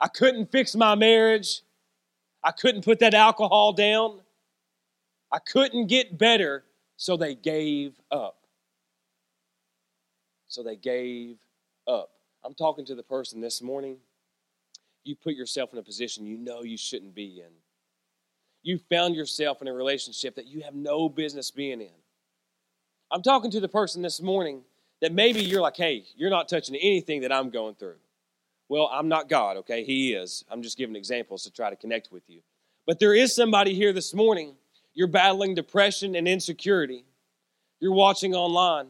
I 0.00 0.08
couldn't 0.08 0.50
fix 0.52 0.74
my 0.74 0.94
marriage. 0.94 1.62
I 2.42 2.52
couldn't 2.52 2.84
put 2.84 3.00
that 3.00 3.14
alcohol 3.14 3.72
down. 3.72 4.20
I 5.32 5.38
couldn't 5.38 5.88
get 5.88 6.16
better, 6.16 6.64
so 6.96 7.16
they 7.16 7.34
gave 7.34 8.00
up. 8.10 8.46
So 10.48 10.62
they 10.62 10.76
gave 10.76 11.38
up. 11.88 12.10
I'm 12.44 12.54
talking 12.54 12.84
to 12.86 12.94
the 12.94 13.02
person 13.02 13.40
this 13.40 13.60
morning. 13.60 13.96
You 15.02 15.16
put 15.16 15.34
yourself 15.34 15.72
in 15.72 15.78
a 15.78 15.82
position 15.82 16.26
you 16.26 16.38
know 16.38 16.62
you 16.62 16.76
shouldn't 16.76 17.14
be 17.14 17.40
in. 17.40 17.52
You 18.66 18.80
found 18.90 19.14
yourself 19.14 19.62
in 19.62 19.68
a 19.68 19.72
relationship 19.72 20.34
that 20.34 20.46
you 20.46 20.62
have 20.62 20.74
no 20.74 21.08
business 21.08 21.52
being 21.52 21.80
in. 21.80 21.94
I'm 23.12 23.22
talking 23.22 23.52
to 23.52 23.60
the 23.60 23.68
person 23.68 24.02
this 24.02 24.20
morning 24.20 24.62
that 25.00 25.12
maybe 25.12 25.40
you're 25.40 25.60
like, 25.60 25.76
hey, 25.76 26.04
you're 26.16 26.30
not 26.30 26.48
touching 26.48 26.74
anything 26.74 27.20
that 27.20 27.30
I'm 27.30 27.50
going 27.50 27.76
through. 27.76 27.94
Well, 28.68 28.90
I'm 28.92 29.06
not 29.06 29.28
God, 29.28 29.56
okay? 29.58 29.84
He 29.84 30.14
is. 30.14 30.44
I'm 30.50 30.62
just 30.62 30.76
giving 30.76 30.96
examples 30.96 31.44
to 31.44 31.52
try 31.52 31.70
to 31.70 31.76
connect 31.76 32.10
with 32.10 32.24
you. 32.28 32.40
But 32.88 32.98
there 32.98 33.14
is 33.14 33.32
somebody 33.32 33.72
here 33.72 33.92
this 33.92 34.12
morning, 34.12 34.56
you're 34.94 35.06
battling 35.06 35.54
depression 35.54 36.16
and 36.16 36.26
insecurity. 36.26 37.04
You're 37.78 37.94
watching 37.94 38.34
online 38.34 38.88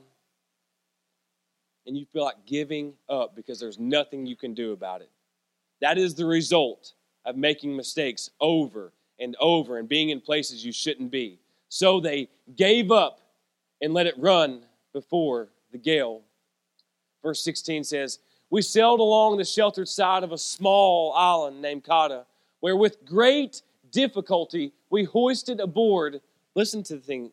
and 1.86 1.98
you 1.98 2.06
feel 2.14 2.24
like 2.24 2.46
giving 2.46 2.94
up 3.10 3.36
because 3.36 3.60
there's 3.60 3.78
nothing 3.78 4.24
you 4.24 4.36
can 4.36 4.54
do 4.54 4.72
about 4.72 5.02
it. 5.02 5.10
That 5.82 5.98
is 5.98 6.14
the 6.14 6.24
result 6.24 6.94
of 7.26 7.36
making 7.36 7.76
mistakes 7.76 8.30
over 8.40 8.94
and 9.18 9.36
over 9.40 9.78
and 9.78 9.88
being 9.88 10.10
in 10.10 10.20
places 10.20 10.64
you 10.64 10.72
shouldn't 10.72 11.10
be. 11.10 11.38
So 11.68 12.00
they 12.00 12.28
gave 12.54 12.90
up 12.90 13.20
and 13.80 13.92
let 13.92 14.06
it 14.06 14.14
run 14.18 14.62
before 14.92 15.48
the 15.72 15.78
gale. 15.78 16.22
Verse 17.22 17.42
16 17.42 17.84
says, 17.84 18.18
We 18.50 18.62
sailed 18.62 19.00
along 19.00 19.36
the 19.36 19.44
sheltered 19.44 19.88
side 19.88 20.22
of 20.22 20.32
a 20.32 20.38
small 20.38 21.12
island 21.14 21.60
named 21.60 21.84
Cauda, 21.84 22.24
where 22.60 22.76
with 22.76 23.04
great 23.04 23.62
difficulty 23.90 24.72
we 24.90 25.04
hoisted 25.04 25.60
aboard. 25.60 26.20
Listen 26.54 26.82
to 26.84 26.96
the 26.96 27.02
thing. 27.02 27.30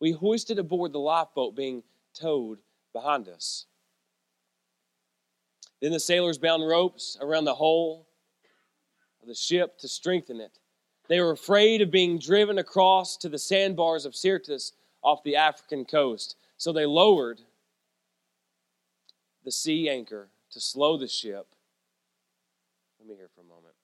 We 0.00 0.12
hoisted 0.12 0.58
aboard 0.58 0.92
the 0.92 0.98
lifeboat 0.98 1.56
being 1.56 1.82
towed 2.14 2.58
behind 2.92 3.28
us. 3.28 3.66
Then 5.80 5.92
the 5.92 6.00
sailors 6.00 6.38
bound 6.38 6.66
ropes 6.66 7.18
around 7.20 7.44
the 7.44 7.54
hull 7.54 8.06
of 9.20 9.28
the 9.28 9.34
ship 9.34 9.78
to 9.78 9.88
strengthen 9.88 10.40
it. 10.40 10.58
They 11.12 11.20
were 11.20 11.32
afraid 11.32 11.82
of 11.82 11.90
being 11.90 12.18
driven 12.18 12.56
across 12.56 13.18
to 13.18 13.28
the 13.28 13.38
sandbars 13.38 14.06
of 14.06 14.16
Syrtis 14.16 14.72
off 15.02 15.22
the 15.22 15.36
African 15.36 15.84
coast. 15.84 16.36
So 16.56 16.72
they 16.72 16.86
lowered 16.86 17.42
the 19.44 19.52
sea 19.52 19.90
anchor 19.90 20.30
to 20.52 20.58
slow 20.58 20.96
the 20.96 21.06
ship. 21.06 21.48
Let 22.98 23.10
me 23.10 23.14
hear 23.14 23.28
for 23.34 23.42
a 23.42 23.44
moment. 23.44 23.74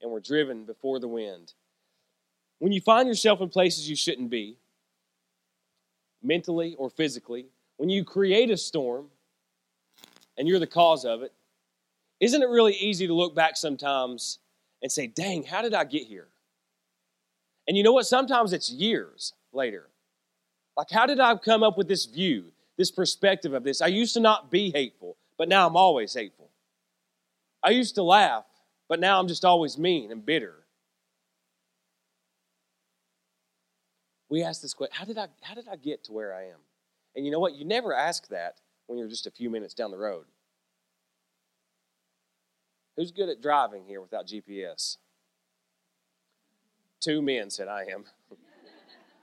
And 0.00 0.10
were 0.10 0.18
driven 0.18 0.64
before 0.64 0.98
the 0.98 1.08
wind. 1.08 1.52
When 2.58 2.72
you 2.72 2.80
find 2.80 3.06
yourself 3.06 3.42
in 3.42 3.50
places 3.50 3.86
you 3.86 3.94
shouldn't 3.94 4.30
be, 4.30 4.56
mentally 6.22 6.74
or 6.78 6.88
physically, 6.88 7.48
when 7.76 7.90
you 7.90 8.02
create 8.02 8.50
a 8.50 8.56
storm 8.56 9.08
and 10.38 10.48
you're 10.48 10.58
the 10.58 10.66
cause 10.66 11.04
of 11.04 11.20
it, 11.20 11.34
isn't 12.18 12.40
it 12.40 12.48
really 12.48 12.76
easy 12.76 13.06
to 13.06 13.12
look 13.12 13.34
back 13.34 13.58
sometimes 13.58 14.38
and 14.80 14.90
say, 14.90 15.06
dang, 15.06 15.42
how 15.42 15.60
did 15.60 15.74
I 15.74 15.84
get 15.84 16.04
here? 16.04 16.28
And 17.66 17.76
you 17.76 17.82
know 17.82 17.92
what? 17.92 18.06
Sometimes 18.06 18.52
it's 18.52 18.70
years 18.70 19.32
later. 19.52 19.88
Like, 20.76 20.90
how 20.90 21.06
did 21.06 21.20
I 21.20 21.36
come 21.36 21.62
up 21.62 21.76
with 21.76 21.88
this 21.88 22.06
view, 22.06 22.46
this 22.76 22.90
perspective 22.90 23.52
of 23.52 23.62
this? 23.62 23.80
I 23.80 23.88
used 23.88 24.14
to 24.14 24.20
not 24.20 24.50
be 24.50 24.70
hateful, 24.70 25.16
but 25.38 25.48
now 25.48 25.66
I'm 25.66 25.76
always 25.76 26.14
hateful. 26.14 26.50
I 27.62 27.70
used 27.70 27.94
to 27.96 28.02
laugh, 28.02 28.44
but 28.88 28.98
now 28.98 29.20
I'm 29.20 29.28
just 29.28 29.44
always 29.44 29.78
mean 29.78 30.10
and 30.10 30.24
bitter. 30.24 30.54
We 34.28 34.42
ask 34.42 34.62
this 34.62 34.72
question 34.72 34.96
how 34.96 35.04
did, 35.04 35.18
I, 35.18 35.28
how 35.42 35.54
did 35.54 35.68
I 35.68 35.76
get 35.76 36.04
to 36.04 36.12
where 36.12 36.34
I 36.34 36.44
am? 36.44 36.58
And 37.14 37.24
you 37.24 37.30
know 37.30 37.38
what? 37.38 37.54
You 37.54 37.66
never 37.66 37.94
ask 37.94 38.28
that 38.28 38.56
when 38.86 38.98
you're 38.98 39.08
just 39.08 39.26
a 39.26 39.30
few 39.30 39.50
minutes 39.50 39.74
down 39.74 39.90
the 39.90 39.98
road. 39.98 40.24
Who's 42.96 43.10
good 43.10 43.28
at 43.28 43.42
driving 43.42 43.84
here 43.86 44.00
without 44.00 44.26
GPS? 44.26 44.96
Two 47.02 47.20
men 47.20 47.50
said, 47.50 47.66
I 47.66 47.82
am. 47.92 48.04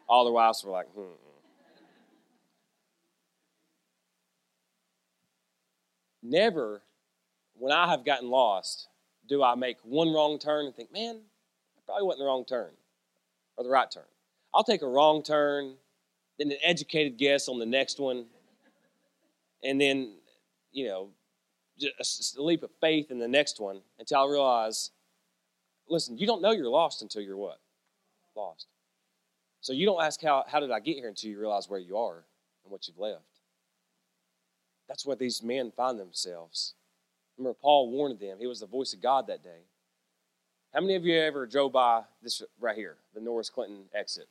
All 0.09 0.25
the 0.25 0.31
wives 0.31 0.63
were 0.63 0.71
like, 0.71 0.87
hmm. 0.89 1.13
Never, 6.21 6.81
when 7.57 7.71
I 7.71 7.89
have 7.89 8.03
gotten 8.03 8.29
lost, 8.29 8.89
do 9.29 9.41
I 9.41 9.55
make 9.55 9.77
one 9.83 10.13
wrong 10.13 10.37
turn 10.37 10.65
and 10.65 10.75
think, 10.75 10.91
man, 10.91 11.21
I 11.77 11.81
probably 11.85 12.05
wasn't 12.05 12.19
the 12.19 12.25
wrong 12.25 12.43
turn 12.43 12.71
or 13.55 13.63
the 13.63 13.69
right 13.69 13.89
turn. 13.89 14.03
I'll 14.53 14.65
take 14.65 14.81
a 14.81 14.87
wrong 14.87 15.23
turn, 15.23 15.75
then 16.37 16.51
an 16.51 16.57
educated 16.61 17.17
guess 17.17 17.47
on 17.47 17.59
the 17.59 17.65
next 17.65 17.97
one, 17.97 18.25
and 19.63 19.79
then, 19.79 20.15
you 20.73 20.87
know, 20.87 21.09
just 21.77 22.37
a 22.37 22.43
leap 22.43 22.63
of 22.63 22.71
faith 22.81 23.09
in 23.09 23.19
the 23.19 23.27
next 23.27 23.61
one 23.61 23.81
until 23.97 24.19
I 24.19 24.29
realize, 24.29 24.91
listen, 25.87 26.17
you 26.17 26.27
don't 26.27 26.41
know 26.41 26.51
you're 26.51 26.69
lost 26.69 27.01
until 27.01 27.21
you're 27.21 27.37
what? 27.37 27.59
Lost. 28.39 28.67
So 29.61 29.73
you 29.73 29.85
don't 29.85 30.01
ask 30.01 30.21
how, 30.21 30.45
how 30.47 30.59
did 30.59 30.71
I 30.71 30.79
get 30.79 30.95
here 30.95 31.09
until 31.09 31.29
you 31.29 31.39
realize 31.39 31.69
where 31.69 31.79
you 31.79 31.97
are 31.97 32.23
and 32.63 32.71
what 32.71 32.87
you've 32.87 32.97
left. 32.97 33.23
That's 34.87 35.05
where 35.05 35.15
these 35.15 35.43
men 35.43 35.71
find 35.75 35.99
themselves. 35.99 36.73
Remember, 37.37 37.57
Paul 37.61 37.91
warned 37.91 38.19
them. 38.19 38.37
He 38.39 38.47
was 38.47 38.59
the 38.59 38.67
voice 38.67 38.93
of 38.93 39.01
God 39.01 39.27
that 39.27 39.43
day. 39.43 39.63
How 40.73 40.81
many 40.81 40.95
of 40.95 41.05
you 41.05 41.19
ever 41.19 41.45
drove 41.45 41.73
by 41.73 42.03
this 42.21 42.41
right 42.59 42.75
here, 42.75 42.95
the 43.13 43.21
Norris 43.21 43.49
Clinton 43.49 43.85
exit? 43.93 44.27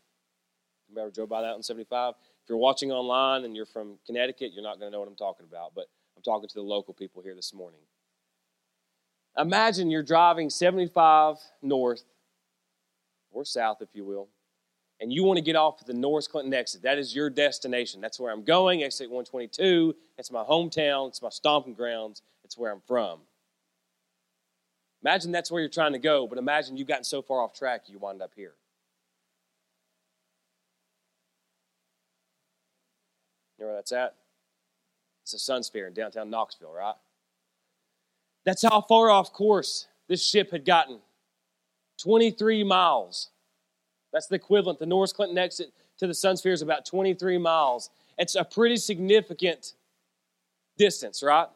You 0.89 1.01
ever 1.01 1.11
drove 1.11 1.29
by 1.29 1.43
that 1.43 1.55
on 1.55 1.63
75? 1.63 2.15
If 2.43 2.49
you're 2.49 2.59
watching 2.59 2.91
online 2.93 3.45
and 3.45 3.55
you're 3.55 3.67
from 3.67 3.99
Connecticut, 4.07 4.53
you're 4.55 4.63
not 4.63 4.79
going 4.79 4.91
to 4.91 4.93
know 4.93 5.01
what 5.01 5.09
I'm 5.09 5.17
talking 5.17 5.47
about, 5.49 5.73
but 5.75 5.87
I'm 6.17 6.23
talking 6.23 6.49
to 6.49 6.55
the 6.55 6.63
local 6.63 6.95
people 6.95 7.23
here 7.23 7.35
this 7.35 7.53
morning. 7.53 7.81
Imagine 9.37 9.91
you're 9.91 10.03
driving 10.03 10.51
75 10.51 11.37
north 11.63 12.05
or 13.31 13.45
south, 13.45 13.79
if 13.81 13.89
you 13.95 14.05
will, 14.05 14.29
and 15.01 15.13
you 15.13 15.23
want 15.25 15.37
to 15.37 15.43
get 15.43 15.57
off 15.57 15.81
at 15.81 15.87
the 15.87 15.95
Norris 15.95 16.27
Clinton 16.27 16.53
exit. 16.55 16.83
That 16.83 16.99
is 16.99 17.15
your 17.15 17.31
destination. 17.31 18.01
That's 18.01 18.19
where 18.19 18.33
I'm 18.33 18.43
going. 18.43 18.83
Exit 18.83 19.09
122. 19.09 19.95
It's 20.17 20.33
my 20.33 20.43
hometown. 20.43 21.09
It's 21.09 21.23
my 21.23 21.29
stomping 21.29 21.75
grounds. 21.75 22.23
It's 22.45 22.59
where 22.59 22.73
I'm 22.73 22.83
from. 22.87 23.21
Imagine 25.03 25.31
that's 25.31 25.51
where 25.51 25.61
you're 25.61 25.71
trying 25.71 25.93
to 25.93 25.99
go, 25.99 26.27
but 26.27 26.39
imagine 26.39 26.77
you've 26.77 26.89
gotten 26.89 27.05
so 27.05 27.23
far 27.23 27.41
off 27.41 27.53
track 27.53 27.83
you 27.87 27.99
wind 27.99 28.21
up 28.21 28.33
here. 28.35 28.55
You 33.59 33.65
know 33.65 33.69
where 33.69 33.77
that's 33.77 33.93
at? 33.93 34.15
It's 35.23 35.35
a 35.35 35.53
Sunsphere 35.53 35.87
in 35.87 35.95
downtown 35.95 36.31
Knoxville, 36.31 36.73
right? 36.73 36.95
That's 38.45 38.63
how 38.63 38.81
far 38.81 39.11
off 39.11 39.33
course 39.33 39.87
this 40.09 40.27
ship 40.27 40.51
had 40.51 40.65
gotten 40.65 41.01
23 41.99 42.65
miles. 42.65 43.31
That's 44.13 44.27
the 44.27 44.37
equivalent. 44.37 44.79
The 44.79 44.87
Norris 44.87 45.13
Clinton 45.13 45.39
exit 45.39 45.73
to 45.99 46.07
the 46.07 46.13
Sunsphere 46.13 46.53
is 46.53 46.63
about 46.63 46.87
23 46.87 47.39
miles. 47.39 47.91
It's 48.17 48.35
a 48.35 48.45
pretty 48.45 48.77
significant 48.77 49.75
distance, 50.77 51.23
right? 51.23 51.49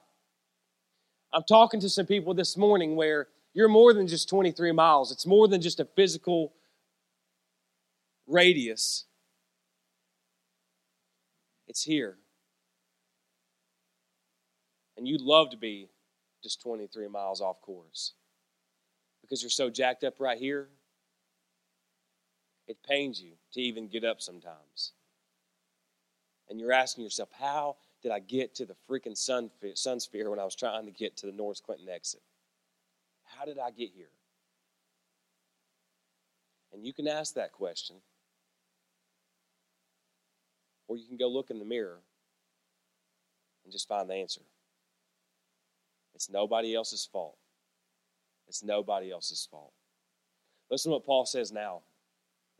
I'm 1.32 1.44
talking 1.48 1.80
to 1.80 1.88
some 1.88 2.06
people 2.06 2.34
this 2.34 2.56
morning 2.56 2.94
where 2.94 3.28
you're 3.54 3.68
more 3.68 3.94
than 3.94 4.06
just 4.06 4.28
23 4.28 4.72
miles, 4.72 5.12
it's 5.12 5.26
more 5.26 5.48
than 5.48 5.60
just 5.60 5.80
a 5.80 5.84
physical 5.84 6.52
radius. 8.26 9.04
It's 11.68 11.82
here. 11.82 12.18
And 14.96 15.08
you'd 15.08 15.22
love 15.22 15.50
to 15.50 15.56
be 15.56 15.88
just 16.42 16.60
23 16.60 17.08
miles 17.08 17.40
off 17.40 17.60
course 17.62 18.12
because 19.22 19.42
you're 19.42 19.50
so 19.50 19.70
jacked 19.70 20.04
up 20.04 20.20
right 20.20 20.38
here. 20.38 20.68
It 22.68 22.76
pains 22.88 23.20
you 23.20 23.32
to 23.54 23.60
even 23.60 23.88
get 23.88 24.04
up 24.04 24.20
sometimes. 24.20 24.92
And 26.48 26.60
you're 26.60 26.72
asking 26.72 27.04
yourself, 27.04 27.30
how 27.38 27.76
did 28.02 28.12
I 28.12 28.18
get 28.18 28.54
to 28.56 28.66
the 28.66 28.76
freaking 28.88 29.16
sun, 29.16 29.50
sun 29.74 30.00
sphere 30.00 30.28
when 30.28 30.38
I 30.38 30.44
was 30.44 30.54
trying 30.54 30.84
to 30.84 30.92
get 30.92 31.16
to 31.18 31.26
the 31.26 31.32
North 31.32 31.62
Clinton 31.62 31.88
exit? 31.88 32.20
How 33.24 33.44
did 33.44 33.58
I 33.58 33.70
get 33.70 33.90
here? 33.94 34.10
And 36.72 36.84
you 36.84 36.92
can 36.92 37.06
ask 37.06 37.34
that 37.34 37.52
question. 37.52 37.96
Or 40.88 40.96
you 40.96 41.06
can 41.06 41.16
go 41.16 41.28
look 41.28 41.50
in 41.50 41.58
the 41.58 41.64
mirror 41.64 42.00
and 43.64 43.72
just 43.72 43.88
find 43.88 44.08
the 44.08 44.14
answer. 44.14 44.42
It's 46.14 46.28
nobody 46.28 46.74
else's 46.74 47.08
fault. 47.10 47.36
It's 48.52 48.62
nobody 48.62 49.10
else's 49.10 49.48
fault. 49.50 49.72
Listen 50.70 50.90
to 50.90 50.96
what 50.96 51.06
Paul 51.06 51.24
says 51.24 51.52
now 51.52 51.80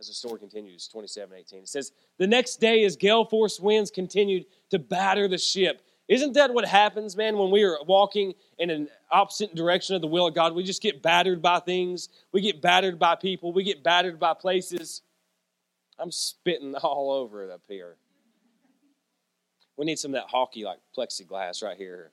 as 0.00 0.08
the 0.08 0.14
story 0.14 0.38
continues, 0.38 0.88
27 0.88 1.36
18. 1.36 1.58
It 1.58 1.68
says, 1.68 1.92
The 2.16 2.26
next 2.26 2.62
day, 2.62 2.86
as 2.86 2.96
gale 2.96 3.26
force 3.26 3.60
winds 3.60 3.90
continued 3.90 4.46
to 4.70 4.78
batter 4.78 5.28
the 5.28 5.36
ship. 5.36 5.82
Isn't 6.08 6.32
that 6.32 6.54
what 6.54 6.64
happens, 6.64 7.14
man, 7.14 7.36
when 7.36 7.50
we 7.50 7.62
are 7.62 7.76
walking 7.86 8.32
in 8.58 8.70
an 8.70 8.88
opposite 9.10 9.54
direction 9.54 9.94
of 9.94 10.00
the 10.00 10.08
will 10.08 10.28
of 10.28 10.34
God? 10.34 10.54
We 10.54 10.62
just 10.62 10.80
get 10.80 11.02
battered 11.02 11.42
by 11.42 11.60
things. 11.60 12.08
We 12.32 12.40
get 12.40 12.62
battered 12.62 12.98
by 12.98 13.16
people. 13.16 13.52
We 13.52 13.62
get 13.62 13.82
battered 13.82 14.18
by 14.18 14.32
places. 14.32 15.02
I'm 15.98 16.10
spitting 16.10 16.74
all 16.76 17.10
over 17.12 17.44
it 17.44 17.50
up 17.50 17.64
here. 17.68 17.96
We 19.76 19.84
need 19.84 19.98
some 19.98 20.14
of 20.14 20.22
that 20.22 20.30
hockey 20.30 20.64
like 20.64 20.78
plexiglass 20.96 21.62
right 21.62 21.76
here. 21.76 22.12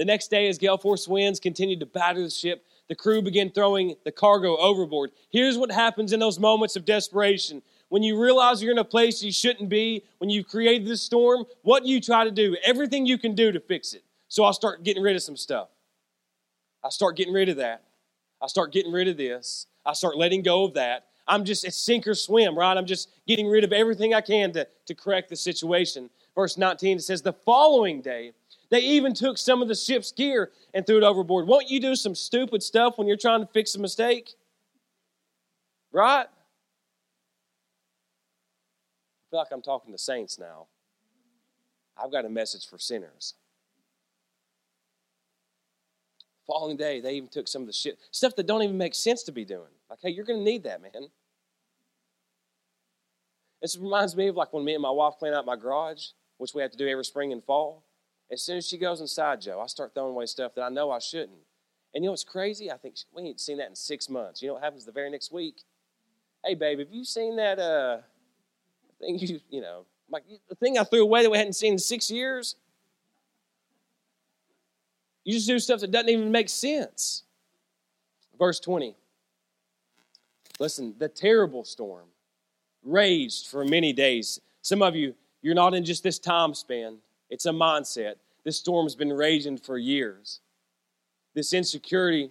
The 0.00 0.06
next 0.06 0.28
day, 0.28 0.48
as 0.48 0.56
gale 0.56 0.78
force 0.78 1.06
winds 1.06 1.38
continued 1.38 1.80
to 1.80 1.84
batter 1.84 2.22
the 2.22 2.30
ship, 2.30 2.64
the 2.88 2.94
crew 2.94 3.20
began 3.20 3.50
throwing 3.50 3.96
the 4.02 4.10
cargo 4.10 4.56
overboard. 4.56 5.10
Here's 5.28 5.58
what 5.58 5.70
happens 5.70 6.14
in 6.14 6.20
those 6.20 6.38
moments 6.38 6.74
of 6.74 6.86
desperation. 6.86 7.60
When 7.90 8.02
you 8.02 8.18
realize 8.18 8.62
you're 8.62 8.72
in 8.72 8.78
a 8.78 8.82
place 8.82 9.22
you 9.22 9.30
shouldn't 9.30 9.68
be, 9.68 10.02
when 10.16 10.30
you've 10.30 10.48
created 10.48 10.88
this 10.88 11.02
storm, 11.02 11.44
what 11.60 11.82
do 11.82 11.90
you 11.90 12.00
try 12.00 12.24
to 12.24 12.30
do? 12.30 12.56
Everything 12.64 13.04
you 13.04 13.18
can 13.18 13.34
do 13.34 13.52
to 13.52 13.60
fix 13.60 13.92
it. 13.92 14.02
So 14.28 14.42
I 14.42 14.52
start 14.52 14.84
getting 14.84 15.02
rid 15.02 15.16
of 15.16 15.22
some 15.22 15.36
stuff. 15.36 15.68
I 16.82 16.88
start 16.88 17.14
getting 17.18 17.34
rid 17.34 17.50
of 17.50 17.58
that. 17.58 17.82
I 18.40 18.46
start 18.46 18.72
getting 18.72 18.92
rid 18.92 19.06
of 19.06 19.18
this. 19.18 19.66
I 19.84 19.92
start 19.92 20.16
letting 20.16 20.42
go 20.42 20.64
of 20.64 20.72
that. 20.72 21.08
I'm 21.28 21.44
just, 21.44 21.62
it's 21.62 21.76
sink 21.76 22.06
or 22.06 22.14
swim, 22.14 22.56
right? 22.56 22.74
I'm 22.74 22.86
just 22.86 23.10
getting 23.26 23.48
rid 23.48 23.64
of 23.64 23.72
everything 23.74 24.14
I 24.14 24.22
can 24.22 24.50
to, 24.52 24.66
to 24.86 24.94
correct 24.94 25.28
the 25.28 25.36
situation. 25.36 26.08
Verse 26.34 26.56
19, 26.56 26.96
it 26.96 27.02
says, 27.02 27.20
The 27.20 27.34
following 27.34 28.00
day, 28.00 28.32
they 28.70 28.80
even 28.80 29.12
took 29.14 29.36
some 29.36 29.62
of 29.62 29.68
the 29.68 29.74
ship's 29.74 30.12
gear 30.12 30.52
and 30.72 30.86
threw 30.86 30.96
it 30.96 31.02
overboard. 31.02 31.46
Won't 31.46 31.68
you 31.68 31.80
do 31.80 31.96
some 31.96 32.14
stupid 32.14 32.62
stuff 32.62 32.98
when 32.98 33.08
you're 33.08 33.16
trying 33.16 33.40
to 33.40 33.46
fix 33.46 33.74
a 33.74 33.80
mistake? 33.80 34.34
Right? 35.92 36.26
I 36.26 36.26
feel 39.30 39.40
like 39.40 39.48
I'm 39.50 39.62
talking 39.62 39.92
to 39.92 39.98
saints 39.98 40.38
now. 40.38 40.66
I've 42.02 42.12
got 42.12 42.24
a 42.24 42.28
message 42.28 42.66
for 42.66 42.78
sinners. 42.78 43.34
Following 46.46 46.76
day, 46.76 47.00
they 47.00 47.14
even 47.14 47.28
took 47.28 47.48
some 47.48 47.62
of 47.62 47.66
the 47.66 47.72
shit, 47.72 47.98
stuff 48.10 48.34
that 48.36 48.46
don't 48.46 48.62
even 48.62 48.78
make 48.78 48.94
sense 48.94 49.24
to 49.24 49.32
be 49.32 49.44
doing. 49.44 49.70
Like, 49.88 49.98
hey, 50.02 50.10
you're 50.10 50.24
going 50.24 50.38
to 50.38 50.44
need 50.44 50.62
that, 50.64 50.80
man. 50.80 51.08
This 53.60 53.76
reminds 53.76 54.16
me 54.16 54.28
of 54.28 54.36
like 54.36 54.52
when 54.52 54.64
me 54.64 54.74
and 54.74 54.82
my 54.82 54.90
wife 54.90 55.14
clean 55.18 55.34
out 55.34 55.44
my 55.44 55.56
garage, 55.56 56.06
which 56.38 56.54
we 56.54 56.62
have 56.62 56.70
to 56.70 56.78
do 56.78 56.88
every 56.88 57.04
spring 57.04 57.32
and 57.32 57.44
fall. 57.44 57.84
As 58.32 58.42
soon 58.42 58.58
as 58.58 58.66
she 58.68 58.78
goes 58.78 59.00
inside, 59.00 59.40
Joe, 59.40 59.60
I 59.60 59.66
start 59.66 59.92
throwing 59.94 60.12
away 60.12 60.26
stuff 60.26 60.54
that 60.54 60.62
I 60.62 60.68
know 60.68 60.90
I 60.90 61.00
shouldn't. 61.00 61.38
And 61.94 62.04
you 62.04 62.08
know 62.08 62.12
what's 62.12 62.24
crazy? 62.24 62.70
I 62.70 62.76
think 62.76 62.94
we 63.12 63.22
ain't 63.22 63.40
seen 63.40 63.58
that 63.58 63.68
in 63.68 63.74
six 63.74 64.08
months. 64.08 64.40
You 64.40 64.48
know 64.48 64.54
what 64.54 64.62
happens 64.62 64.84
the 64.84 64.92
very 64.92 65.10
next 65.10 65.32
week? 65.32 65.62
Hey, 66.44 66.54
babe, 66.54 66.78
have 66.78 66.92
you 66.92 67.04
seen 67.04 67.36
that 67.36 67.58
uh, 67.58 67.98
thing 69.00 69.18
you, 69.18 69.40
you 69.50 69.60
know, 69.60 69.84
like 70.08 70.24
the 70.48 70.54
thing 70.54 70.78
I 70.78 70.84
threw 70.84 71.02
away 71.02 71.22
that 71.22 71.30
we 71.30 71.38
hadn't 71.38 71.54
seen 71.54 71.72
in 71.74 71.78
six 71.78 72.10
years? 72.10 72.54
You 75.24 75.34
just 75.34 75.48
do 75.48 75.58
stuff 75.58 75.80
that 75.80 75.90
doesn't 75.90 76.08
even 76.08 76.30
make 76.30 76.48
sense. 76.48 77.24
Verse 78.38 78.60
20. 78.60 78.96
Listen, 80.58 80.94
the 80.98 81.08
terrible 81.08 81.64
storm 81.64 82.06
raged 82.84 83.48
for 83.48 83.64
many 83.64 83.92
days. 83.92 84.40
Some 84.62 84.82
of 84.82 84.94
you, 84.94 85.14
you're 85.42 85.54
not 85.54 85.74
in 85.74 85.84
just 85.84 86.02
this 86.02 86.18
time 86.18 86.54
span, 86.54 86.98
it's 87.30 87.46
a 87.46 87.50
mindset. 87.50 88.16
This 88.44 88.58
storm's 88.58 88.94
been 88.94 89.12
raging 89.12 89.56
for 89.56 89.78
years. 89.78 90.40
This 91.34 91.52
insecurity. 91.52 92.30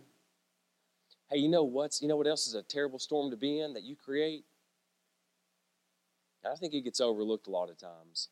Hey, 1.32 1.38
you 1.38 1.48
know 1.48 1.64
what's 1.64 2.02
you 2.02 2.08
know 2.08 2.18
what 2.18 2.28
else 2.28 2.48
is 2.48 2.54
a 2.54 2.64
terrible 2.64 3.00
storm 3.00 3.32
to 3.32 3.38
be 3.38 3.60
in 3.60 3.74
that 3.74 3.84
you 3.84 3.96
create? 3.96 4.44
I 6.46 6.56
think 6.56 6.74
it 6.74 6.82
gets 6.82 7.02
overlooked 7.02 7.48
a 7.48 7.52
lot 7.52 7.70
of 7.70 7.78
times. 7.78 8.30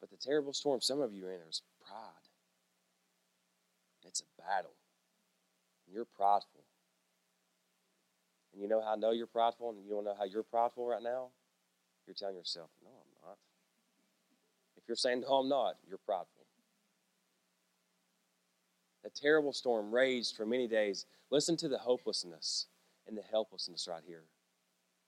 But 0.00 0.10
the 0.10 0.16
terrible 0.16 0.52
storm 0.52 0.80
some 0.80 1.00
of 1.00 1.12
you 1.12 1.26
are 1.26 1.32
in 1.32 1.40
is 1.48 1.62
pride. 1.86 2.28
It's 4.06 4.20
a 4.20 4.42
battle. 4.42 4.74
And 5.86 5.94
You're 5.94 6.04
prideful. 6.04 6.64
And 8.52 8.62
you 8.62 8.68
know 8.68 8.80
how 8.80 8.92
I 8.92 8.96
know 8.96 9.10
you're 9.10 9.26
prideful 9.26 9.70
and 9.70 9.84
you 9.84 9.90
don't 9.90 10.04
know 10.04 10.14
how 10.16 10.24
you're 10.24 10.42
prideful 10.42 10.86
right 10.86 11.02
now? 11.02 11.28
You're 12.06 12.14
telling 12.14 12.36
yourself, 12.36 12.70
no, 12.82 12.90
I'm 12.90 13.07
you're 14.88 14.96
saying, 14.96 15.20
no, 15.20 15.34
I'm 15.34 15.48
not, 15.48 15.76
you're 15.86 15.98
prideful. 15.98 16.46
A 19.04 19.10
terrible 19.10 19.52
storm 19.52 19.94
raged 19.94 20.36
for 20.36 20.44
many 20.44 20.66
days. 20.66 21.06
Listen 21.30 21.56
to 21.58 21.68
the 21.68 21.78
hopelessness 21.78 22.66
and 23.06 23.16
the 23.16 23.22
helplessness 23.22 23.86
right 23.88 24.02
here. 24.06 24.24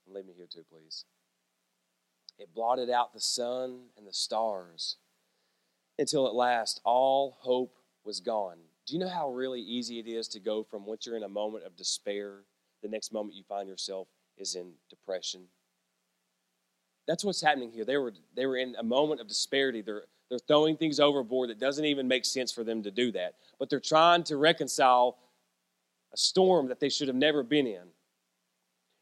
Leave 0.07 0.25
me 0.25 0.33
here 0.35 0.47
too, 0.51 0.63
please. 0.71 1.05
It 2.39 2.53
blotted 2.55 2.89
out 2.89 3.13
the 3.13 3.19
sun 3.19 3.89
and 3.97 4.07
the 4.07 4.13
stars 4.13 4.97
until 5.99 6.25
at 6.25 6.33
last 6.33 6.81
all 6.83 7.37
hope 7.41 7.75
was 8.03 8.19
gone. 8.19 8.57
Do 8.87 8.93
you 8.93 8.99
know 8.99 9.09
how 9.09 9.29
really 9.29 9.61
easy 9.61 9.99
it 9.99 10.07
is 10.07 10.27
to 10.29 10.39
go 10.39 10.63
from 10.63 10.85
once 10.85 11.05
you're 11.05 11.17
in 11.17 11.23
a 11.23 11.29
moment 11.29 11.65
of 11.65 11.75
despair, 11.75 12.39
the 12.81 12.89
next 12.89 13.13
moment 13.13 13.35
you 13.35 13.43
find 13.43 13.69
yourself 13.69 14.07
is 14.37 14.55
in 14.55 14.73
depression? 14.89 15.41
That's 17.11 17.25
what's 17.25 17.41
happening 17.41 17.73
here. 17.73 17.83
They 17.83 17.97
were, 17.97 18.13
they 18.37 18.45
were 18.45 18.55
in 18.55 18.73
a 18.79 18.83
moment 18.83 19.19
of 19.19 19.27
disparity. 19.27 19.81
They're, 19.81 20.03
they're 20.29 20.39
throwing 20.39 20.77
things 20.77 20.97
overboard 20.97 21.49
that 21.49 21.59
doesn't 21.59 21.83
even 21.83 22.07
make 22.07 22.23
sense 22.23 22.53
for 22.53 22.63
them 22.63 22.81
to 22.83 22.89
do 22.89 23.11
that. 23.11 23.33
But 23.59 23.69
they're 23.69 23.81
trying 23.81 24.23
to 24.23 24.37
reconcile 24.37 25.17
a 26.13 26.17
storm 26.17 26.69
that 26.69 26.79
they 26.79 26.87
should 26.87 27.09
have 27.09 27.17
never 27.17 27.43
been 27.43 27.67
in. 27.67 27.83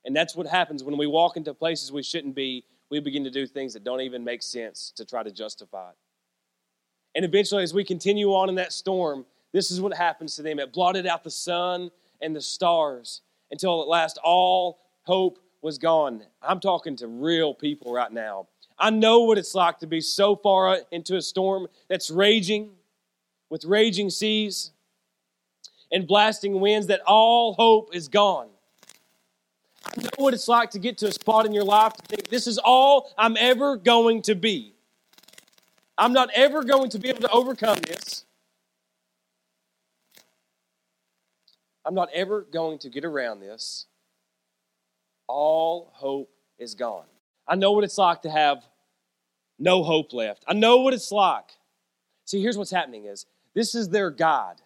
And 0.05 0.15
that's 0.15 0.35
what 0.35 0.47
happens 0.47 0.83
when 0.83 0.97
we 0.97 1.05
walk 1.05 1.37
into 1.37 1.53
places 1.53 1.91
we 1.91 2.01
shouldn't 2.01 2.33
be. 2.33 2.65
We 2.89 2.99
begin 2.99 3.25
to 3.25 3.29
do 3.29 3.45
things 3.45 3.73
that 3.73 3.83
don't 3.83 4.01
even 4.01 4.23
make 4.23 4.41
sense 4.41 4.91
to 4.95 5.05
try 5.05 5.21
to 5.21 5.31
justify 5.31 5.91
it. 5.91 5.97
And 7.13 7.23
eventually, 7.23 7.61
as 7.61 7.75
we 7.75 7.83
continue 7.83 8.29
on 8.29 8.49
in 8.49 8.55
that 8.55 8.73
storm, 8.73 9.23
this 9.53 9.69
is 9.69 9.79
what 9.81 9.93
happens 9.93 10.35
to 10.37 10.41
them. 10.41 10.57
It 10.57 10.73
blotted 10.73 11.05
out 11.05 11.23
the 11.23 11.29
sun 11.29 11.91
and 12.23 12.35
the 12.35 12.41
stars 12.41 13.21
until 13.51 13.83
at 13.83 13.87
last 13.87 14.17
all 14.23 14.79
hope 15.03 15.37
was 15.61 15.77
gone. 15.77 16.23
I'm 16.41 16.59
talking 16.59 16.95
to 16.97 17.07
real 17.07 17.53
people 17.53 17.93
right 17.93 18.11
now. 18.11 18.47
I 18.77 18.89
know 18.89 19.21
what 19.21 19.37
it's 19.37 19.53
like 19.53 19.79
to 19.79 19.87
be 19.87 19.99
so 19.99 20.35
far 20.35 20.79
into 20.91 21.17
a 21.17 21.21
storm 21.21 21.67
that's 21.89 22.09
raging 22.09 22.71
with 23.49 23.65
raging 23.65 24.09
seas 24.09 24.71
and 25.91 26.07
blasting 26.07 26.59
winds 26.59 26.87
that 26.87 27.01
all 27.05 27.53
hope 27.53 27.93
is 27.93 28.07
gone. 28.07 28.49
I 29.85 30.01
know 30.01 30.09
what 30.17 30.33
it's 30.33 30.47
like 30.47 30.69
to 30.71 30.79
get 30.79 30.97
to 30.99 31.07
a 31.07 31.11
spot 31.11 31.45
in 31.45 31.53
your 31.53 31.63
life 31.63 31.93
to 31.93 32.03
think, 32.03 32.27
this 32.29 32.47
is 32.47 32.57
all 32.57 33.11
I'm 33.17 33.35
ever 33.37 33.75
going 33.75 34.21
to 34.23 34.35
be. 34.35 34.73
I'm 35.97 36.13
not 36.13 36.29
ever 36.33 36.63
going 36.63 36.89
to 36.91 36.99
be 36.99 37.09
able 37.09 37.21
to 37.21 37.31
overcome 37.31 37.79
this. 37.79 38.23
I'm 41.83 41.95
not 41.95 42.09
ever 42.13 42.41
going 42.41 42.77
to 42.79 42.89
get 42.89 43.03
around 43.03 43.39
this. 43.39 43.87
All 45.29 45.91
hope 45.93 46.31
is 46.57 46.73
gone. 46.73 47.05
I 47.47 47.53
know 47.55 47.71
what 47.73 47.83
it's 47.83 47.99
like 47.99 48.23
to 48.23 48.31
have 48.31 48.65
no 49.59 49.83
hope 49.83 50.11
left. 50.11 50.43
I 50.47 50.53
know 50.53 50.77
what 50.77 50.95
it's 50.95 51.11
like. 51.11 51.51
See, 52.25 52.41
here's 52.41 52.57
what's 52.57 52.71
happening 52.71 53.05
is 53.05 53.27
this 53.53 53.75
is 53.75 53.89
their 53.89 54.09
God 54.09 54.59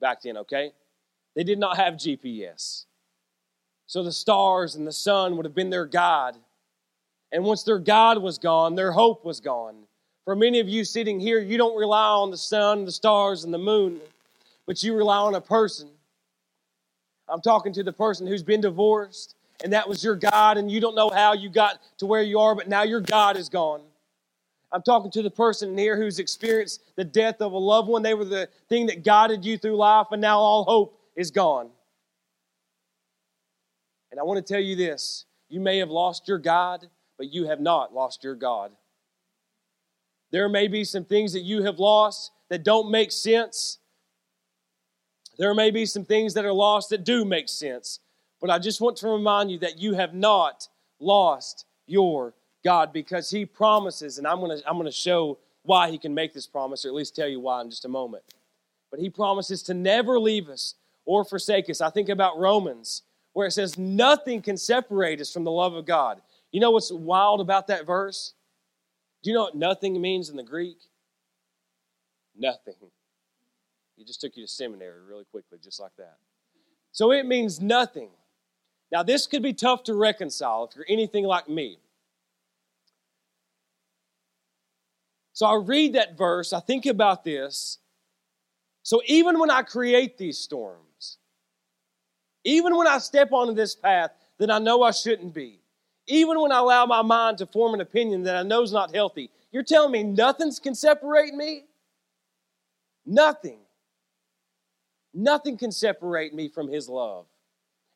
back 0.00 0.22
then, 0.22 0.36
okay? 0.38 0.72
They 1.36 1.44
did 1.44 1.60
not 1.60 1.76
have 1.76 1.94
GPS. 1.94 2.86
So 3.86 4.02
the 4.02 4.10
stars 4.10 4.74
and 4.74 4.84
the 4.84 4.92
sun 4.92 5.36
would 5.36 5.46
have 5.46 5.54
been 5.54 5.70
their 5.70 5.86
God. 5.86 6.36
And 7.30 7.44
once 7.44 7.62
their 7.62 7.78
God 7.78 8.18
was 8.18 8.36
gone, 8.36 8.74
their 8.74 8.90
hope 8.90 9.24
was 9.24 9.38
gone. 9.38 9.76
For 10.24 10.34
many 10.34 10.58
of 10.58 10.68
you 10.68 10.84
sitting 10.84 11.20
here, 11.20 11.38
you 11.38 11.56
don't 11.56 11.78
rely 11.78 12.08
on 12.08 12.32
the 12.32 12.36
sun, 12.36 12.84
the 12.84 12.90
stars, 12.90 13.44
and 13.44 13.54
the 13.54 13.58
moon, 13.58 14.00
but 14.66 14.82
you 14.82 14.96
rely 14.96 15.18
on 15.18 15.36
a 15.36 15.40
person. 15.40 15.88
I'm 17.28 17.42
talking 17.42 17.72
to 17.74 17.84
the 17.84 17.92
person 17.92 18.26
who's 18.26 18.42
been 18.42 18.60
divorced 18.60 19.36
and 19.62 19.72
that 19.72 19.88
was 19.88 20.02
your 20.02 20.16
God 20.16 20.58
and 20.58 20.70
you 20.70 20.80
don't 20.80 20.94
know 20.94 21.10
how 21.10 21.32
you 21.32 21.48
got 21.48 21.80
to 21.98 22.06
where 22.06 22.22
you 22.22 22.38
are, 22.40 22.54
but 22.54 22.68
now 22.68 22.82
your 22.82 23.00
God 23.00 23.36
is 23.36 23.48
gone. 23.48 23.82
I'm 24.72 24.82
talking 24.82 25.10
to 25.12 25.22
the 25.22 25.30
person 25.30 25.78
here 25.78 25.96
who's 25.96 26.18
experienced 26.18 26.82
the 26.96 27.04
death 27.04 27.40
of 27.40 27.52
a 27.52 27.58
loved 27.58 27.88
one. 27.88 28.02
They 28.02 28.14
were 28.14 28.24
the 28.24 28.48
thing 28.68 28.86
that 28.86 29.04
guided 29.04 29.44
you 29.44 29.56
through 29.56 29.76
life, 29.76 30.08
and 30.10 30.20
now 30.20 30.40
all 30.40 30.64
hope 30.64 30.98
is 31.14 31.30
gone. 31.30 31.70
And 34.10 34.18
I 34.18 34.24
want 34.24 34.44
to 34.44 34.52
tell 34.52 34.62
you 34.62 34.74
this 34.74 35.26
you 35.48 35.60
may 35.60 35.78
have 35.78 35.90
lost 35.90 36.26
your 36.26 36.38
God, 36.38 36.88
but 37.16 37.32
you 37.32 37.46
have 37.46 37.60
not 37.60 37.94
lost 37.94 38.24
your 38.24 38.34
God. 38.34 38.72
There 40.32 40.48
may 40.48 40.66
be 40.66 40.82
some 40.82 41.04
things 41.04 41.32
that 41.34 41.42
you 41.42 41.62
have 41.62 41.78
lost 41.78 42.32
that 42.48 42.64
don't 42.64 42.90
make 42.90 43.12
sense, 43.12 43.78
there 45.38 45.54
may 45.54 45.70
be 45.70 45.86
some 45.86 46.04
things 46.04 46.34
that 46.34 46.44
are 46.44 46.52
lost 46.52 46.90
that 46.90 47.04
do 47.04 47.24
make 47.24 47.48
sense. 47.48 48.00
But 48.44 48.50
I 48.50 48.58
just 48.58 48.82
want 48.82 48.98
to 48.98 49.08
remind 49.08 49.50
you 49.50 49.58
that 49.60 49.78
you 49.78 49.94
have 49.94 50.12
not 50.12 50.68
lost 51.00 51.64
your 51.86 52.34
God 52.62 52.92
because 52.92 53.30
He 53.30 53.46
promises, 53.46 54.18
and 54.18 54.26
I'm 54.26 54.38
going 54.38 54.58
to 54.58 54.68
I'm 54.68 54.74
going 54.74 54.84
to 54.84 54.92
show 54.92 55.38
why 55.62 55.90
He 55.90 55.96
can 55.96 56.12
make 56.12 56.34
this 56.34 56.46
promise, 56.46 56.84
or 56.84 56.88
at 56.88 56.94
least 56.94 57.16
tell 57.16 57.26
you 57.26 57.40
why 57.40 57.62
in 57.62 57.70
just 57.70 57.86
a 57.86 57.88
moment. 57.88 58.22
But 58.90 59.00
He 59.00 59.08
promises 59.08 59.62
to 59.62 59.72
never 59.72 60.20
leave 60.20 60.50
us 60.50 60.74
or 61.06 61.24
forsake 61.24 61.70
us. 61.70 61.80
I 61.80 61.88
think 61.88 62.10
about 62.10 62.38
Romans, 62.38 63.00
where 63.32 63.46
it 63.46 63.52
says, 63.52 63.78
Nothing 63.78 64.42
can 64.42 64.58
separate 64.58 65.22
us 65.22 65.32
from 65.32 65.44
the 65.44 65.50
love 65.50 65.72
of 65.72 65.86
God. 65.86 66.20
You 66.52 66.60
know 66.60 66.70
what's 66.70 66.92
wild 66.92 67.40
about 67.40 67.68
that 67.68 67.86
verse? 67.86 68.34
Do 69.22 69.30
you 69.30 69.36
know 69.36 69.44
what 69.44 69.54
nothing 69.54 69.98
means 69.98 70.28
in 70.28 70.36
the 70.36 70.42
Greek? 70.42 70.76
Nothing. 72.36 72.74
He 73.96 74.04
just 74.04 74.20
took 74.20 74.36
you 74.36 74.44
to 74.44 74.52
seminary 74.52 75.00
really 75.08 75.24
quickly, 75.30 75.56
just 75.64 75.80
like 75.80 75.96
that. 75.96 76.18
So 76.92 77.10
it 77.10 77.24
means 77.24 77.58
nothing. 77.58 78.10
Now, 78.94 79.02
this 79.02 79.26
could 79.26 79.42
be 79.42 79.52
tough 79.52 79.82
to 79.84 79.94
reconcile 79.94 80.68
if 80.70 80.76
you're 80.76 80.86
anything 80.88 81.24
like 81.24 81.48
me. 81.48 81.80
So 85.32 85.46
I 85.46 85.56
read 85.56 85.94
that 85.94 86.16
verse, 86.16 86.52
I 86.52 86.60
think 86.60 86.86
about 86.86 87.24
this. 87.24 87.78
So 88.84 89.02
even 89.06 89.40
when 89.40 89.50
I 89.50 89.62
create 89.62 90.16
these 90.16 90.38
storms, 90.38 91.18
even 92.44 92.76
when 92.76 92.86
I 92.86 92.98
step 92.98 93.32
onto 93.32 93.52
this 93.52 93.74
path 93.74 94.12
that 94.38 94.48
I 94.48 94.60
know 94.60 94.84
I 94.84 94.92
shouldn't 94.92 95.34
be, 95.34 95.58
even 96.06 96.40
when 96.40 96.52
I 96.52 96.58
allow 96.58 96.86
my 96.86 97.02
mind 97.02 97.38
to 97.38 97.46
form 97.46 97.74
an 97.74 97.80
opinion 97.80 98.22
that 98.22 98.36
I 98.36 98.44
know 98.44 98.62
is 98.62 98.70
not 98.70 98.94
healthy, 98.94 99.28
you're 99.50 99.64
telling 99.64 99.90
me 99.90 100.04
nothing 100.04 100.52
can 100.62 100.76
separate 100.76 101.34
me? 101.34 101.64
Nothing. 103.04 103.58
Nothing 105.12 105.58
can 105.58 105.72
separate 105.72 106.32
me 106.32 106.48
from 106.48 106.68
His 106.68 106.88
love. 106.88 107.26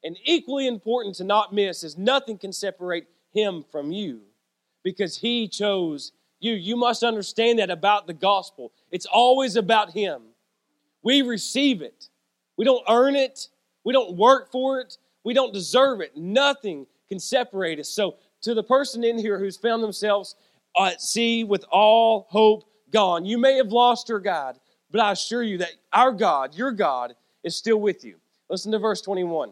And 0.05 0.17
equally 0.25 0.67
important 0.67 1.17
to 1.17 1.25
not 1.25 1.53
miss 1.53 1.83
is 1.83 1.99
nothing 1.99 2.39
can 2.39 2.53
separate 2.53 3.07
him 3.33 3.65
from 3.71 3.91
you 3.91 4.21
because 4.83 5.19
he 5.19 5.49
chose 5.49 6.13
you. 6.41 6.53
You 6.53 6.77
must 6.77 7.03
understand 7.03 7.59
that 7.59 7.71
about 7.71 8.07
the 8.07 8.15
gospel. 8.15 8.73
It's 8.91 9.07
always 9.07 9.57
about 9.57 9.91
him. 9.91 10.23
We 11.03 11.23
receive 11.23 11.83
it. 11.83 12.09
We 12.57 12.65
don't 12.65 12.85
earn 12.89 13.17
it. 13.17 13.49
We 13.85 13.93
don't 13.93 14.17
work 14.17 14.51
for 14.51 14.81
it. 14.81 14.99
We 15.25 15.35
don't 15.35 15.53
deserve 15.53 16.01
it. 16.01 16.17
Nothing 16.17 16.87
can 17.09 17.19
separate 17.19 17.79
us. 17.79 17.89
So, 17.89 18.17
to 18.43 18.55
the 18.55 18.63
person 18.63 19.03
in 19.03 19.19
here 19.19 19.39
who's 19.39 19.57
found 19.57 19.83
themselves 19.83 20.37
uh, 20.79 20.85
at 20.87 21.03
sea 21.03 21.43
with 21.43 21.65
all 21.71 22.27
hope 22.31 22.71
gone, 22.93 23.25
you 23.25 23.37
may 23.37 23.57
have 23.57 23.73
lost 23.73 24.09
your 24.09 24.21
God, 24.21 24.61
but 24.93 25.01
I 25.01 25.13
assure 25.13 25.43
you 25.43 25.59
that 25.59 25.73
our 25.93 26.13
God, 26.13 26.55
your 26.55 26.71
God, 26.71 27.17
is 27.43 27.57
still 27.57 27.81
with 27.81 28.05
you. 28.05 28.17
Listen 28.49 28.71
to 28.73 28.79
verse 28.79 29.01
21. 29.01 29.51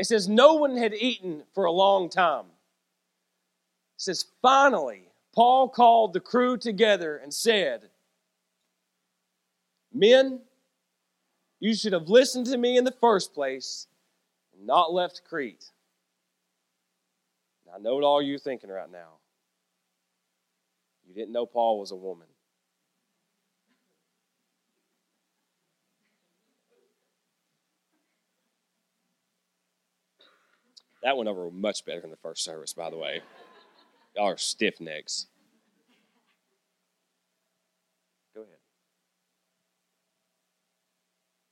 It 0.00 0.06
says, 0.06 0.30
No 0.30 0.54
one 0.54 0.78
had 0.78 0.94
eaten 0.94 1.42
for 1.54 1.66
a 1.66 1.70
long 1.70 2.08
time. 2.08 2.46
It 2.46 3.98
says, 3.98 4.24
Finally, 4.40 5.10
Paul 5.34 5.68
called 5.68 6.14
the 6.14 6.20
crew 6.20 6.56
together 6.56 7.18
and 7.18 7.34
said, 7.34 7.90
Men, 9.92 10.40
you 11.58 11.74
should 11.74 11.92
have 11.92 12.08
listened 12.08 12.46
to 12.46 12.56
me 12.56 12.78
in 12.78 12.84
the 12.84 12.96
first 12.98 13.34
place 13.34 13.88
and 14.56 14.66
not 14.66 14.90
left 14.90 15.20
Crete. 15.28 15.66
I 17.70 17.78
know 17.78 17.96
what 17.96 18.04
all 18.04 18.22
you're 18.22 18.38
thinking 18.38 18.70
right 18.70 18.90
now. 18.90 19.18
You 21.06 21.12
didn't 21.12 21.32
know 21.32 21.44
Paul 21.44 21.78
was 21.78 21.90
a 21.90 21.96
woman. 21.96 22.26
That 31.02 31.16
went 31.16 31.28
over 31.28 31.50
much 31.50 31.84
better 31.84 32.00
than 32.00 32.10
the 32.10 32.16
first 32.16 32.44
service, 32.44 32.72
by 32.72 32.90
the 32.90 32.96
way. 32.96 33.22
Y'all 34.16 34.26
are 34.26 34.36
stiff 34.36 34.80
necks. 34.80 35.26
Go 38.34 38.42
ahead. 38.42 38.56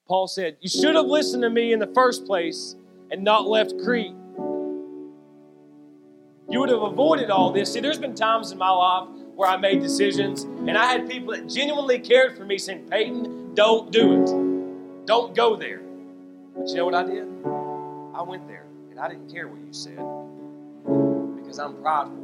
Paul 0.06 0.28
said, 0.28 0.58
You 0.60 0.68
should 0.68 0.94
have 0.94 1.06
listened 1.06 1.42
to 1.42 1.50
me 1.50 1.72
in 1.72 1.78
the 1.78 1.86
first 1.88 2.26
place 2.26 2.76
and 3.10 3.24
not 3.24 3.46
left 3.46 3.74
Crete. 3.82 4.14
You 6.50 6.60
would 6.60 6.70
have 6.70 6.82
avoided 6.82 7.30
all 7.30 7.52
this. 7.52 7.72
See, 7.72 7.80
there's 7.80 7.98
been 7.98 8.14
times 8.14 8.52
in 8.52 8.58
my 8.58 8.70
life 8.70 9.08
where 9.34 9.48
I 9.48 9.56
made 9.56 9.80
decisions 9.80 10.42
and 10.42 10.76
I 10.76 10.86
had 10.86 11.08
people 11.08 11.34
that 11.34 11.48
genuinely 11.48 11.98
cared 11.98 12.36
for 12.36 12.44
me 12.44 12.58
saying, 12.58 12.88
Peyton, 12.88 13.54
don't 13.54 13.90
do 13.92 14.22
it. 14.22 15.06
Don't 15.06 15.34
go 15.34 15.56
there. 15.56 15.80
But 16.56 16.68
you 16.68 16.76
know 16.76 16.84
what 16.86 16.94
I 16.94 17.04
did? 17.04 17.26
I 18.14 18.22
went 18.22 18.48
there. 18.48 18.67
I 19.00 19.06
didn't 19.06 19.30
care 19.32 19.46
what 19.46 19.60
you 19.60 19.72
said 19.72 19.96
because 21.40 21.60
I'm 21.60 21.80
prideful. 21.80 22.16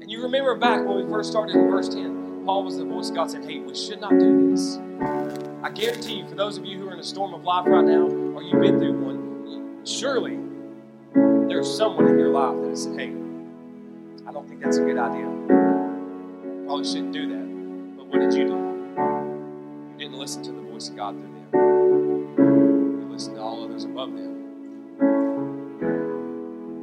And 0.00 0.10
you 0.10 0.22
remember 0.22 0.54
back 0.54 0.86
when 0.86 1.04
we 1.04 1.10
first 1.12 1.30
started 1.30 1.56
in 1.56 1.70
verse 1.70 1.90
10, 1.90 2.44
Paul 2.46 2.64
was 2.64 2.78
the 2.78 2.86
voice 2.86 3.10
of 3.10 3.16
God 3.16 3.30
saying, 3.30 3.46
Hey, 3.46 3.58
we 3.58 3.74
should 3.74 4.00
not 4.00 4.18
do 4.18 4.50
this. 4.50 4.78
I 5.62 5.70
guarantee 5.70 6.14
you, 6.14 6.26
for 6.26 6.36
those 6.36 6.56
of 6.56 6.64
you 6.64 6.78
who 6.78 6.88
are 6.88 6.94
in 6.94 7.00
a 7.00 7.04
storm 7.04 7.34
of 7.34 7.44
life 7.44 7.66
right 7.66 7.84
now, 7.84 8.06
or 8.06 8.42
you've 8.42 8.62
been 8.62 8.78
through 8.78 8.98
one, 8.98 9.84
surely 9.84 10.38
there's 11.48 11.76
someone 11.76 12.08
in 12.08 12.18
your 12.18 12.30
life 12.30 12.56
that 12.62 12.70
has 12.70 12.84
said, 12.84 12.98
Hey, 12.98 13.12
I 14.26 14.32
don't 14.32 14.48
think 14.48 14.62
that's 14.62 14.78
a 14.78 14.84
good 14.84 14.96
idea. 14.96 15.26
Probably 16.64 16.84
shouldn't 16.86 17.12
do 17.12 17.28
that. 17.28 17.96
But 17.98 18.06
what 18.06 18.20
did 18.20 18.32
you 18.32 18.46
do? 18.46 18.54
You 19.92 19.98
didn't 19.98 20.18
listen 20.18 20.42
to 20.44 20.52
the 20.52 20.62
voice 20.62 20.88
of 20.88 20.96
God 20.96 21.14
through 21.14 21.24
them 21.24 21.69
listen 23.20 23.34
to 23.34 23.42
all 23.42 23.62
others 23.62 23.84
above 23.84 24.10
them. 24.14 24.88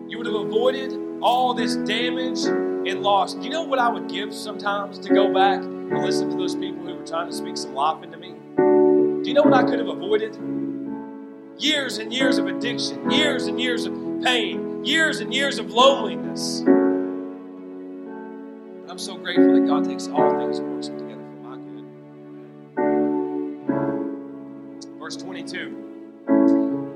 You 0.08 0.20
would 0.20 0.28
have 0.28 0.36
avoided 0.36 0.94
all 1.20 1.56
this 1.56 1.78
damage 1.78 2.44
and 2.44 3.02
loss. 3.02 3.36
You 3.38 3.50
know 3.50 3.64
what 3.64 3.80
I 3.80 3.90
would 3.90 4.08
give 4.08 4.32
sometimes 4.32 5.00
to 5.00 5.10
go 5.12 5.34
back 5.34 5.64
and 5.64 6.00
listen 6.04 6.30
to 6.30 6.38
those 6.38 6.54
people 6.54 6.86
who 6.86 6.94
were 6.94 7.08
trying 7.08 7.28
to 7.28 7.34
speak 7.34 7.58
some 7.58 7.74
life 7.74 8.04
into 8.04 8.18
me? 8.18 8.36
Do 8.56 9.24
you 9.26 9.34
know 9.34 9.42
what 9.42 9.56
I 9.56 9.64
could 9.64 9.80
have 9.80 9.88
avoided? 9.88 10.38
Years 11.58 11.98
and 11.98 12.14
years 12.14 12.38
of 12.38 12.46
addiction, 12.46 13.10
years 13.10 13.48
and 13.48 13.60
years 13.60 13.88
of 13.88 13.94
pain, 14.24 14.86
years 14.86 15.22
and 15.22 15.34
years 15.34 15.58
of 15.58 15.72
loneliness. 15.72 16.62
But 18.84 18.92
I'm 18.92 19.00
so 19.00 19.18
grateful 19.18 19.56
that 19.56 19.66
God 19.66 19.86
takes 19.86 20.08
all 20.08 20.38
things 20.38 20.60
and 20.60 20.72
works 20.72 20.90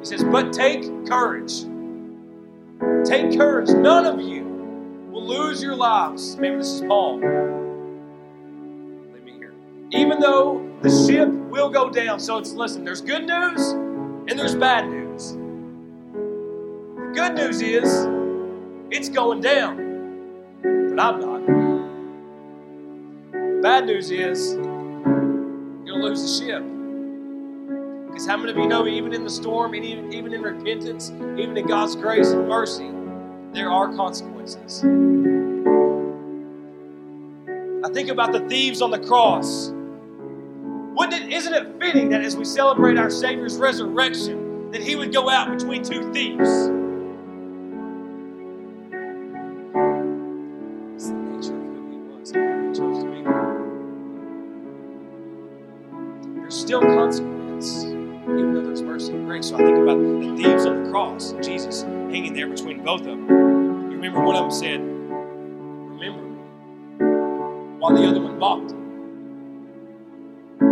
He 0.01 0.07
says, 0.07 0.23
But 0.23 0.51
take 0.51 0.83
courage. 1.07 1.65
Take 3.05 3.37
courage. 3.37 3.69
None 3.69 4.07
of 4.07 4.19
you 4.19 4.43
will 5.11 5.25
lose 5.25 5.61
your 5.61 5.75
lives. 5.75 6.35
Maybe 6.37 6.57
this 6.57 6.71
is 6.71 6.81
Paul. 6.81 7.19
Let 7.19 9.23
me 9.23 9.33
hear. 9.33 9.53
Even 9.91 10.19
though 10.19 10.67
the 10.81 10.89
ship 10.89 11.29
will 11.29 11.69
go 11.69 11.91
down. 11.91 12.19
So 12.19 12.39
it's 12.39 12.53
listen, 12.53 12.83
there's 12.83 13.01
good 13.01 13.27
news 13.27 13.71
and 13.71 14.29
there's 14.29 14.55
bad 14.55 14.89
news. 14.89 15.33
The 16.13 17.11
good 17.13 17.35
news 17.35 17.61
is 17.61 18.07
it's 18.89 19.09
going 19.09 19.41
down, 19.41 19.77
but 20.63 20.99
I'm 20.99 21.19
not. 21.19 21.45
The 23.31 23.59
bad 23.61 23.85
news 23.85 24.09
is 24.09 24.55
you're 24.55 24.63
going 24.63 25.85
to 25.85 25.93
lose 25.93 26.23
the 26.23 26.45
ship. 26.45 26.80
Because 28.11 28.27
how 28.27 28.35
many 28.35 28.51
of 28.51 28.57
you 28.57 28.67
know, 28.67 28.85
even 28.87 29.13
in 29.13 29.23
the 29.23 29.29
storm, 29.29 29.73
and 29.73 29.85
even, 29.85 30.11
even 30.11 30.33
in 30.33 30.41
repentance, 30.41 31.11
even 31.11 31.55
in 31.55 31.65
God's 31.65 31.95
grace 31.95 32.31
and 32.31 32.45
mercy, 32.45 32.91
there 33.53 33.71
are 33.71 33.95
consequences. 33.95 34.83
I 37.85 37.93
think 37.93 38.09
about 38.09 38.33
the 38.33 38.41
thieves 38.49 38.81
on 38.81 38.91
the 38.91 38.99
cross. 38.99 39.69
Wouldn't 39.69 41.23
it, 41.23 41.31
isn't 41.31 41.53
it 41.53 41.79
fitting 41.79 42.09
that 42.09 42.21
as 42.21 42.35
we 42.35 42.43
celebrate 42.43 42.97
our 42.97 43.09
Savior's 43.09 43.57
resurrection, 43.57 44.71
that 44.71 44.81
He 44.81 44.97
would 44.97 45.13
go 45.13 45.29
out 45.29 45.49
between 45.49 45.81
two 45.81 46.11
thieves? 46.11 46.80
Cross, 61.21 61.45
Jesus 61.45 61.83
hanging 61.83 62.33
there 62.33 62.47
between 62.47 62.83
both 62.83 63.01
of 63.01 63.07
them. 63.07 63.29
You 63.29 63.97
remember 63.97 64.21
one 64.21 64.35
of 64.35 64.43
them 64.43 64.51
said, 64.51 64.79
Remember 64.79 66.21
me. 66.23 66.37
while 67.79 67.95
the 67.95 68.07
other 68.07 68.21
one 68.21 68.39
mocked. 68.39 68.71
You 70.61 70.67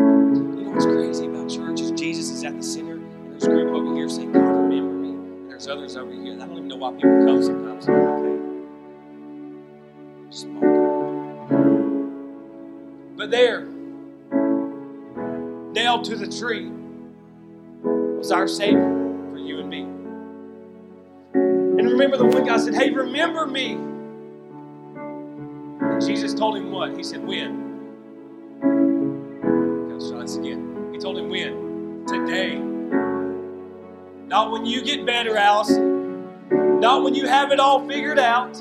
know 0.63 0.71
what's 0.71 0.85
crazy 0.85 1.25
about 1.25 1.49
church 1.49 1.81
is 1.81 1.91
Jesus 1.91 2.31
is 2.31 2.43
at 2.43 2.55
the 2.57 2.63
center, 2.63 2.93
and 2.95 3.31
there's 3.31 3.43
a 3.45 3.49
group 3.49 3.73
over 3.73 3.95
here 3.95 4.09
saying, 4.09 4.31
God, 4.31 4.41
remember 4.41 4.93
me. 4.93 5.09
And 5.09 5.49
there's 5.49 5.67
others 5.67 5.95
over 5.95 6.11
here. 6.11 6.35
I 6.35 6.37
don't 6.37 6.53
even 6.53 6.67
know 6.67 6.77
why 6.77 6.93
people 6.93 7.25
come 7.25 7.43
sometimes. 7.43 7.87
Okay. 7.89 8.35
But 13.15 13.31
there, 13.31 13.67
nailed 15.73 16.05
to 16.05 16.15
the 16.15 16.27
tree, 16.27 16.71
was 17.83 18.31
our 18.31 18.47
Savior 18.47 18.98
remember 21.99 22.17
the 22.17 22.25
one 22.25 22.45
guy 22.45 22.57
said, 22.57 22.73
Hey, 22.75 22.91
remember 22.91 23.45
me. 23.45 23.73
And 25.81 26.01
Jesus 26.01 26.33
told 26.33 26.55
him 26.55 26.71
what? 26.71 26.95
He 26.95 27.03
said, 27.03 27.21
When? 27.25 27.67
Let's 29.91 30.09
try 30.09 30.21
this 30.21 30.37
again. 30.37 30.91
He 30.93 30.99
told 30.99 31.17
him 31.17 31.29
when? 31.29 32.05
Today. 32.07 32.55
Not 34.27 34.51
when 34.51 34.65
you 34.65 34.81
get 34.81 35.05
better, 35.05 35.35
Allison. 35.35 36.79
Not 36.79 37.03
when 37.03 37.15
you 37.15 37.27
have 37.27 37.51
it 37.51 37.59
all 37.59 37.85
figured 37.85 38.19
out. 38.19 38.57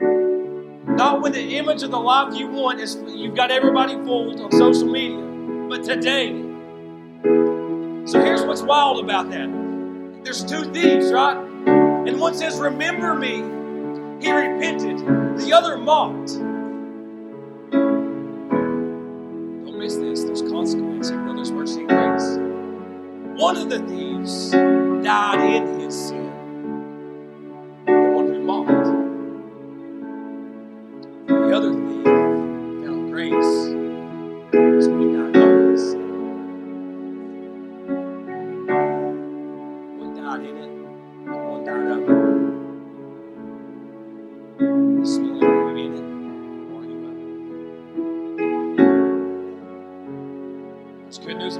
Not 0.00 1.22
when 1.22 1.30
the 1.32 1.56
image 1.56 1.84
of 1.84 1.92
the 1.92 2.00
life 2.00 2.34
you 2.36 2.48
want 2.48 2.80
is 2.80 2.98
you've 3.06 3.36
got 3.36 3.52
everybody 3.52 3.94
fooled 3.94 4.40
on 4.40 4.50
social 4.50 4.88
media. 4.88 5.20
But 5.68 5.84
today. 5.84 6.32
So 8.06 8.20
here's 8.20 8.42
what's 8.42 8.62
wild 8.62 9.04
about 9.04 9.30
that. 9.30 9.48
There's 10.24 10.44
two 10.44 10.64
thieves, 10.72 11.12
right? 11.12 11.53
And 12.06 12.20
one 12.20 12.34
says, 12.34 12.58
Remember 12.58 13.14
me. 13.14 13.36
He 14.24 14.30
repented. 14.30 14.98
The 15.38 15.52
other 15.54 15.76
mocked. 15.78 16.34
Don't 19.48 19.78
miss 19.78 19.96
this. 19.96 20.24
There's 20.24 20.42
consequence. 20.42 21.10
No, 21.10 21.34
there's 21.34 21.50
mercy 21.50 21.80
and 21.80 21.88
grace. 21.88 22.38
One 23.40 23.56
of 23.56 23.70
the 23.70 23.80
thieves 23.80 24.50
died 25.04 25.40
in 25.40 25.73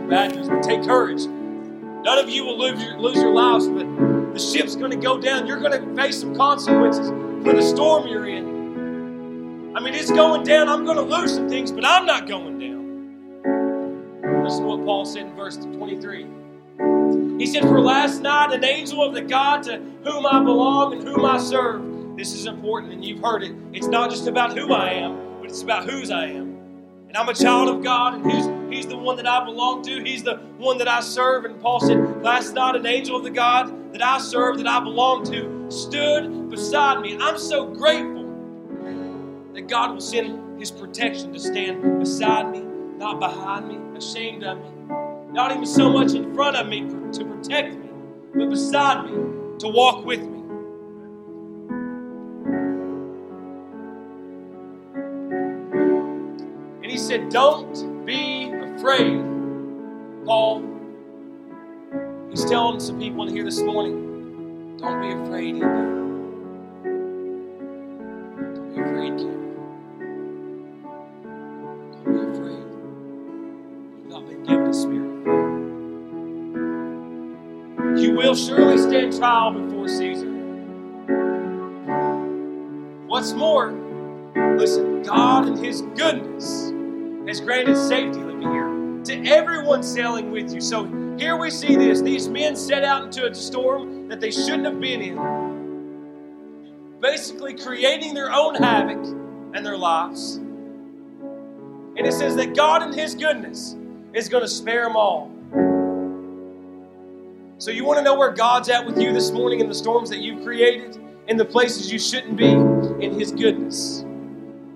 bad 0.09 0.35
news, 0.35 0.49
but 0.49 0.63
take 0.63 0.85
courage. 0.85 1.27
None 1.27 2.19
of 2.19 2.29
you 2.29 2.45
will 2.45 2.59
lose 2.59 2.83
your, 2.83 2.99
lose 2.99 3.17
your 3.17 3.33
lives, 3.33 3.67
but 3.69 3.87
the 4.35 4.39
ship's 4.39 4.77
going 4.77 4.91
to 4.91 4.97
go 4.97 5.19
down. 5.19 5.47
You're 5.47 5.61
going 5.61 5.73
to 5.73 6.03
face 6.03 6.21
some 6.21 6.35
consequences 6.35 7.09
for 7.09 7.55
the 7.55 7.63
storm 7.63 8.07
you're 8.07 8.27
in. 8.27 9.75
I 9.77 9.81
mean, 9.81 9.95
it's 9.95 10.11
going 10.11 10.45
down. 10.45 10.69
I'm 10.69 10.85
going 10.85 10.97
to 10.97 11.03
lose 11.03 11.35
some 11.35 11.49
things, 11.49 11.73
but 11.73 11.85
I'm 11.85 12.07
not 12.07 12.29
going 12.29 12.59
down. 12.59 14.45
Listen 14.45 14.63
to 14.63 14.69
what 14.69 14.85
Paul 14.85 15.05
said 15.05 15.27
in 15.27 15.35
verse 15.35 15.57
23. 15.57 16.27
He 17.39 17.47
said, 17.47 17.63
For 17.63 17.81
last 17.81 18.21
night 18.21 18.53
an 18.53 18.65
angel 18.65 19.03
of 19.03 19.15
the 19.15 19.23
God 19.23 19.63
to 19.65 19.79
whom 20.05 20.27
I 20.27 20.43
belong 20.43 20.93
and 20.93 21.03
whom 21.03 21.25
I 21.25 21.39
serve. 21.39 21.83
This 22.17 22.33
is 22.33 22.47
important, 22.47 22.93
and 22.93 23.05
you've 23.05 23.21
heard 23.21 23.43
it. 23.43 23.55
It's 23.73 23.89
not 23.89 24.11
just 24.11 24.29
about 24.29 24.57
who 24.57 24.73
I 24.73 24.91
am, 24.91 25.41
but 25.41 25.51
it's 25.51 25.63
about 25.63 25.91
whose 25.91 26.13
I 26.13 26.27
am. 26.27 26.57
And 27.09 27.17
I'm 27.17 27.29
a 27.29 27.35
child 27.35 27.69
of 27.69 27.83
God, 27.83 28.15
and 28.15 28.31
He's, 28.31 28.47
he's 28.75 28.87
the 28.87 28.97
one 28.97 29.17
that 29.17 29.27
I 29.27 29.45
belong 29.45 29.83
to. 29.83 30.03
He's 30.03 30.23
the 30.23 30.37
one 30.59 30.79
that 30.79 30.89
I 30.89 31.01
serve. 31.01 31.45
And 31.45 31.61
Paul 31.61 31.81
said, 31.81 32.23
Last 32.23 32.55
night 32.55 32.77
an 32.77 32.87
angel 32.87 33.17
of 33.17 33.25
the 33.25 33.31
God 33.31 33.93
that 33.93 34.03
I 34.03 34.19
serve, 34.19 34.59
that 34.59 34.67
I 34.67 34.81
belong 34.81 35.25
to, 35.27 35.71
stood 35.71 36.51
beside 36.51 37.01
me. 37.01 37.17
I'm 37.21 37.39
so 37.39 37.67
grateful 37.67 38.25
that 39.55 39.69
God 39.69 39.93
will 39.93 40.01
send 40.01 40.59
His 40.61 40.71
protection 40.71 41.33
to 41.33 41.39
stand 41.39 42.01
beside 42.01 42.51
me, 42.51 42.61
not 42.99 43.21
behind 43.21 43.69
me, 43.69 43.79
ashamed 43.97 44.45
of 44.45 44.59
me 44.59 44.75
not 45.35 45.51
even 45.51 45.67
so 45.67 45.91
much 45.91 46.13
in 46.15 46.33
front 46.33 46.57
of 46.57 46.69
me 46.69 46.83
to 47.13 47.25
protect 47.25 47.75
me, 47.75 47.89
but 48.37 48.49
beside 48.51 49.05
me 49.05 49.11
to 49.59 49.69
walk 49.69 50.05
with 50.05 50.21
me. 50.21 50.39
And 56.83 56.87
he 56.87 56.97
said, 56.97 57.31
Don't 57.31 58.07
be 58.07 58.53
afraid, 58.77 59.23
Paul. 60.25 60.63
He's 62.31 62.45
telling 62.45 62.81
some 62.81 62.99
people 62.99 63.27
in 63.27 63.35
here 63.35 63.45
this 63.45 63.61
morning, 63.61 64.77
Don't 64.79 65.01
be 65.01 65.11
afraid. 65.13 65.61
Don't 68.41 68.75
be 68.75 68.81
afraid. 68.81 69.17
Don't 71.93 72.05
be 72.05 72.21
afraid. 72.33 72.65
You've 73.99 74.09
not 74.09 74.27
been 74.27 74.43
given 74.43 74.67
a 74.67 74.75
spirit 74.75 75.15
you 77.97 78.13
will 78.13 78.35
surely 78.35 78.77
stand 78.79 79.17
trial 79.17 79.53
before 79.53 79.89
Caesar. 79.89 80.31
What's 83.07 83.33
more, 83.33 83.73
listen, 84.59 85.03
God 85.03 85.47
in 85.49 85.57
His 85.63 85.83
goodness 85.97 86.73
has 87.27 87.41
granted 87.41 87.77
safety, 87.77 88.21
to 89.05 89.27
everyone 89.27 89.83
sailing 89.83 90.31
with 90.31 90.53
you. 90.53 90.61
So 90.61 90.85
here 91.19 91.37
we 91.37 91.51
see 91.51 91.77
this. 91.77 92.01
These 92.01 92.29
men 92.29 92.57
set 92.57 92.85
out 92.85 93.05
into 93.05 93.27
a 93.27 93.35
storm 93.35 94.09
that 94.09 94.21
they 94.21 94.31
shouldn't 94.31 94.65
have 94.65 94.81
been 94.81 95.01
in, 95.03 95.51
basically 97.01 97.55
creating 97.55 98.15
their 98.15 98.33
own 98.33 98.55
havoc 98.55 99.05
and 99.55 99.65
their 99.65 99.77
lives. 99.77 100.37
And 101.97 102.07
it 102.07 102.13
says 102.13 102.35
that 102.37 102.57
God 102.57 102.83
in 102.83 102.93
His 102.93 103.15
goodness 103.15 103.77
is 104.15 104.29
going 104.29 104.43
to 104.43 104.49
spare 104.49 104.85
them 104.85 104.97
all. 104.97 105.31
So, 107.59 107.71
you 107.71 107.85
want 107.85 107.99
to 107.99 108.05
know 108.05 108.17
where 108.17 108.33
God's 108.33 108.69
at 108.69 108.85
with 108.85 108.99
you 109.01 109.13
this 109.13 109.31
morning 109.31 109.61
in 109.61 109.69
the 109.69 109.75
storms 109.75 110.11
that 110.11 110.19
you've 110.19 110.43
created, 110.45 110.99
in 111.29 111.37
the 111.37 111.45
places 111.45 111.93
you 111.93 111.99
shouldn't 111.99 112.37
be, 112.37 112.51
in 112.51 113.19
His 113.19 113.31
goodness? 113.31 114.05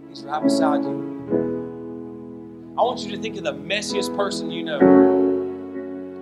He's 0.08 0.22
right 0.22 0.42
beside 0.42 0.84
you. 0.84 1.07
I 2.78 2.82
want 2.82 3.00
you 3.00 3.10
to 3.16 3.20
think 3.20 3.36
of 3.36 3.42
the 3.42 3.54
messiest 3.54 4.14
person 4.14 4.52
you 4.52 4.62
know. 4.62 4.78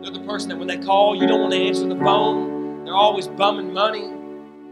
They're 0.02 0.10
the 0.10 0.24
person 0.26 0.48
that 0.48 0.56
when 0.56 0.68
they 0.68 0.78
call, 0.78 1.14
you 1.14 1.26
don't 1.26 1.42
want 1.42 1.52
to 1.52 1.60
answer 1.60 1.86
the 1.86 1.96
phone. 1.96 2.86
They're 2.86 2.94
always 2.94 3.28
bumming 3.28 3.74
money. 3.74 4.10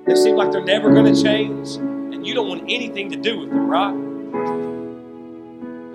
They 0.07 0.15
seem 0.15 0.35
like 0.35 0.51
they're 0.51 0.65
never 0.65 0.95
going 0.95 1.15
to 1.15 1.23
change, 1.23 1.77
and 1.77 2.27
you 2.27 2.33
don't 2.33 2.49
want 2.49 2.63
anything 2.71 3.11
to 3.11 3.17
do 3.17 3.39
with 3.39 3.51
them, 3.51 3.69
right? 3.69 3.91
I'm 3.91 4.23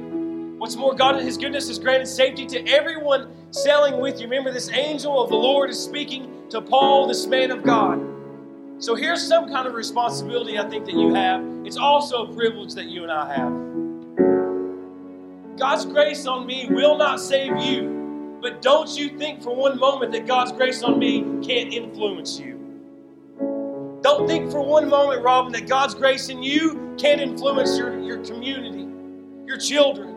What's 0.62 0.76
more, 0.76 0.94
God 0.94 1.18
in 1.18 1.26
His 1.26 1.38
goodness 1.38 1.70
has 1.70 1.80
granted 1.80 2.06
safety 2.06 2.46
to 2.46 2.64
everyone 2.68 3.32
sailing 3.50 4.00
with 4.00 4.22
you. 4.22 4.28
Remember, 4.28 4.52
this 4.52 4.70
angel 4.70 5.20
of 5.20 5.32
the 5.32 5.36
Lord 5.36 5.72
is 5.72 5.80
speaking 5.84 6.44
to 6.52 6.62
Paul, 6.62 7.08
this 7.08 7.26
man 7.26 7.50
of 7.50 7.64
God. 7.64 8.00
So 8.78 8.94
here's 8.94 9.28
some 9.28 9.50
kind 9.50 9.68
of 9.68 9.74
responsibility 9.74 10.60
I 10.60 10.70
think 10.70 10.86
that 10.86 10.94
you 10.94 11.16
have. 11.16 11.44
It's 11.66 11.78
also 11.78 12.28
a 12.28 12.36
privilege 12.36 12.76
that 12.76 12.86
you 12.86 13.02
and 13.02 13.12
I 13.12 13.34
have. 13.34 13.52
God's 15.58 15.86
grace 15.86 16.28
on 16.28 16.46
me 16.46 16.68
will 16.70 16.96
not 16.96 17.20
save 17.20 17.58
you, 17.58 18.38
but 18.40 18.62
don't 18.62 18.96
you 18.96 19.18
think 19.18 19.42
for 19.42 19.56
one 19.56 19.80
moment 19.80 20.12
that 20.12 20.28
God's 20.28 20.52
grace 20.52 20.84
on 20.84 21.00
me 21.00 21.22
can't 21.44 21.74
influence 21.74 22.40
you. 22.40 22.60
Don't 24.04 24.28
think 24.28 24.52
for 24.52 24.62
one 24.62 24.88
moment, 24.88 25.24
Robin, 25.24 25.52
that 25.54 25.68
God's 25.68 25.96
grace 25.96 26.30
in 26.30 26.44
you 26.44 26.94
can't 27.00 27.20
influence 27.20 27.80
your, 27.80 28.00
your 28.00 28.24
community, 28.24 28.88
your 29.48 29.58
children. 29.58 30.11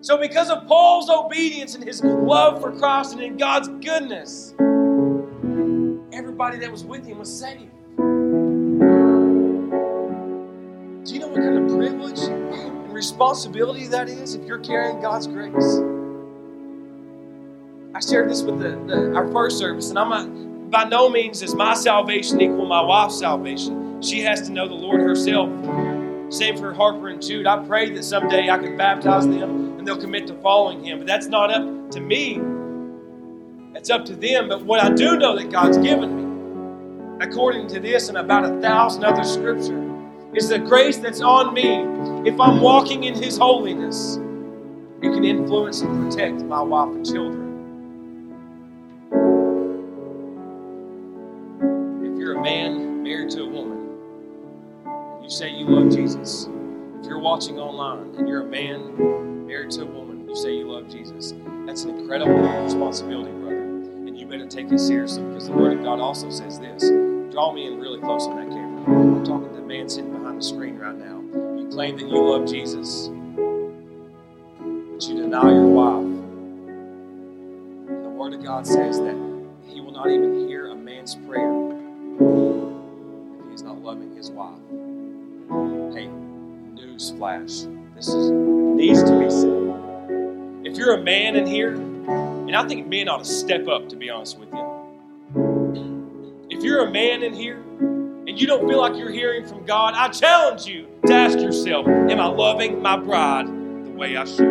So, 0.00 0.16
because 0.16 0.48
of 0.48 0.64
Paul's 0.68 1.10
obedience 1.10 1.74
and 1.74 1.82
his 1.82 2.04
love 2.04 2.60
for 2.60 2.70
Christ 2.70 3.14
and 3.14 3.20
in 3.20 3.36
God's 3.36 3.66
goodness, 3.66 4.54
everybody 6.12 6.58
that 6.58 6.70
was 6.70 6.84
with 6.84 7.04
him 7.04 7.18
was 7.18 7.36
saved. 7.36 7.72
Do 11.04 11.14
you 11.14 11.18
know 11.18 11.26
what 11.26 11.40
kind 11.40 11.58
of 11.58 11.76
privilege 11.76 12.20
and 12.20 12.92
responsibility 12.92 13.88
that 13.88 14.08
is 14.08 14.36
if 14.36 14.46
you're 14.46 14.60
carrying 14.60 15.00
God's 15.00 15.26
grace? 15.26 15.80
I 17.92 18.00
shared 18.00 18.30
this 18.30 18.42
with 18.42 18.60
the, 18.60 18.76
the, 18.86 19.16
our 19.16 19.26
first 19.32 19.58
service, 19.58 19.90
and 19.90 19.98
I'm 19.98 20.10
not 20.10 20.70
by 20.70 20.84
no 20.84 21.08
means 21.08 21.42
is 21.42 21.56
my 21.56 21.74
salvation 21.74 22.40
equal 22.40 22.66
my 22.66 22.82
wife's 22.82 23.18
salvation. 23.18 24.00
She 24.00 24.20
has 24.20 24.42
to 24.42 24.52
know 24.52 24.68
the 24.68 24.74
Lord 24.74 25.00
herself. 25.00 25.50
Same 26.32 26.56
for 26.56 26.72
Harper 26.72 27.08
and 27.08 27.20
Jude. 27.20 27.48
I 27.48 27.66
pray 27.66 27.90
that 27.94 28.04
someday 28.04 28.48
I 28.48 28.58
can 28.58 28.76
baptize 28.76 29.26
them 29.26 29.67
they'll 29.88 29.98
commit 29.98 30.26
to 30.26 30.34
following 30.42 30.84
Him. 30.84 30.98
But 30.98 31.06
that's 31.06 31.28
not 31.28 31.50
up 31.50 31.90
to 31.92 32.00
me. 32.00 32.40
That's 33.72 33.88
up 33.88 34.04
to 34.04 34.14
them. 34.14 34.48
But 34.48 34.62
what 34.62 34.80
I 34.80 34.90
do 34.90 35.16
know 35.16 35.34
that 35.36 35.50
God's 35.50 35.78
given 35.78 37.18
me, 37.18 37.24
according 37.24 37.68
to 37.68 37.80
this 37.80 38.10
and 38.10 38.18
about 38.18 38.44
a 38.44 38.60
thousand 38.60 39.04
other 39.04 39.24
scripture, 39.24 39.82
is 40.34 40.50
the 40.50 40.58
grace 40.58 40.98
that's 40.98 41.22
on 41.22 41.54
me. 41.54 42.28
If 42.28 42.38
I'm 42.38 42.60
walking 42.60 43.04
in 43.04 43.14
His 43.14 43.38
holiness, 43.38 44.16
it 45.00 45.14
can 45.14 45.24
influence 45.24 45.80
and 45.80 46.10
protect 46.10 46.42
my 46.42 46.60
wife 46.60 46.94
and 46.94 47.06
children. 47.06 47.46
If 52.02 52.18
you're 52.18 52.36
a 52.36 52.42
man 52.42 53.02
married 53.02 53.30
to 53.30 53.44
a 53.44 53.48
woman, 53.48 53.88
you 55.22 55.30
say 55.30 55.48
you 55.48 55.64
love 55.66 55.90
Jesus. 55.90 56.46
If 57.00 57.06
you're 57.06 57.20
watching 57.20 57.58
online 57.58 58.14
and 58.16 58.28
you're 58.28 58.42
a 58.42 58.46
man 58.46 59.37
married 59.48 59.70
to 59.70 59.82
a 59.82 59.86
woman, 59.86 60.28
you 60.28 60.36
say 60.36 60.54
you 60.58 60.70
love 60.70 60.90
Jesus. 60.90 61.32
That's 61.66 61.84
an 61.84 61.98
incredible 61.98 62.34
responsibility, 62.34 63.32
brother. 63.32 63.56
And 63.56 64.18
you 64.18 64.26
better 64.26 64.46
take 64.46 64.70
it 64.70 64.78
seriously 64.78 65.22
because 65.22 65.46
the 65.46 65.54
Word 65.54 65.78
of 65.78 65.82
God 65.82 66.00
also 66.00 66.28
says 66.28 66.58
this. 66.60 66.82
Draw 67.32 67.52
me 67.54 67.66
in 67.66 67.80
really 67.80 67.98
close 67.98 68.26
on 68.26 68.36
that 68.36 68.50
camera. 68.50 68.84
I'm 68.84 69.24
talking 69.24 69.48
to 69.48 69.54
the 69.54 69.62
man 69.62 69.88
sitting 69.88 70.12
behind 70.12 70.38
the 70.38 70.44
screen 70.44 70.76
right 70.76 70.94
now. 70.94 71.22
You 71.58 71.66
claim 71.72 71.96
that 71.96 72.06
you 72.06 72.22
love 72.22 72.46
Jesus, 72.46 73.08
but 73.36 75.08
you 75.08 75.16
deny 75.16 75.50
your 75.50 75.66
wife. 75.66 76.04
The 78.02 78.10
Word 78.10 78.34
of 78.34 78.44
God 78.44 78.66
says 78.66 78.98
that 79.00 79.16
He 79.66 79.80
will 79.80 79.92
not 79.92 80.10
even 80.10 80.46
hear 80.46 80.66
a 80.66 80.74
man's 80.74 81.14
prayer 81.14 81.54
if 83.40 83.50
he's 83.50 83.62
not 83.62 83.78
loving 83.82 84.14
his 84.14 84.30
wife. 84.30 84.58
Hey, 85.94 86.08
news 86.74 87.12
flash. 87.16 87.66
This 87.94 88.08
is, 88.08 88.30
needs 88.78 89.02
to 89.02 89.18
be 89.18 89.28
said. 89.28 89.58
If 90.64 90.78
you're 90.78 90.94
a 90.94 91.02
man 91.02 91.34
in 91.34 91.46
here, 91.46 91.74
and 91.74 92.54
I 92.54 92.66
think 92.68 92.86
men 92.86 93.08
ought 93.08 93.18
to 93.18 93.24
step 93.24 93.66
up, 93.66 93.88
to 93.88 93.96
be 93.96 94.08
honest 94.08 94.38
with 94.38 94.52
you. 94.52 96.46
If 96.48 96.62
you're 96.62 96.86
a 96.86 96.90
man 96.90 97.24
in 97.24 97.34
here 97.34 97.56
and 97.58 98.40
you 98.40 98.46
don't 98.46 98.68
feel 98.68 98.78
like 98.78 98.96
you're 98.96 99.10
hearing 99.10 99.44
from 99.46 99.64
God, 99.66 99.94
I 99.94 100.08
challenge 100.08 100.66
you 100.66 100.86
to 101.06 101.12
ask 101.12 101.40
yourself 101.40 101.88
Am 101.88 102.20
I 102.20 102.26
loving 102.26 102.80
my 102.80 102.96
bride 102.96 103.48
the 103.48 103.90
way 103.90 104.16
I 104.16 104.24
should? 104.24 104.46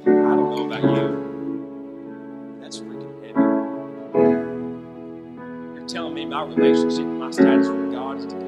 I 0.00 0.34
don't 0.34 0.50
know 0.56 0.66
about 0.66 0.82
you. 0.82 2.58
That's 2.60 2.78
freaking 2.80 3.22
heavy. 3.22 3.40
You're 5.78 5.88
telling 5.88 6.14
me 6.14 6.26
my 6.26 6.42
relationship, 6.42 7.06
my 7.06 7.30
status 7.30 7.68
with 7.68 7.92
God 7.92 8.18
is 8.18 8.24
dependent 8.26 8.45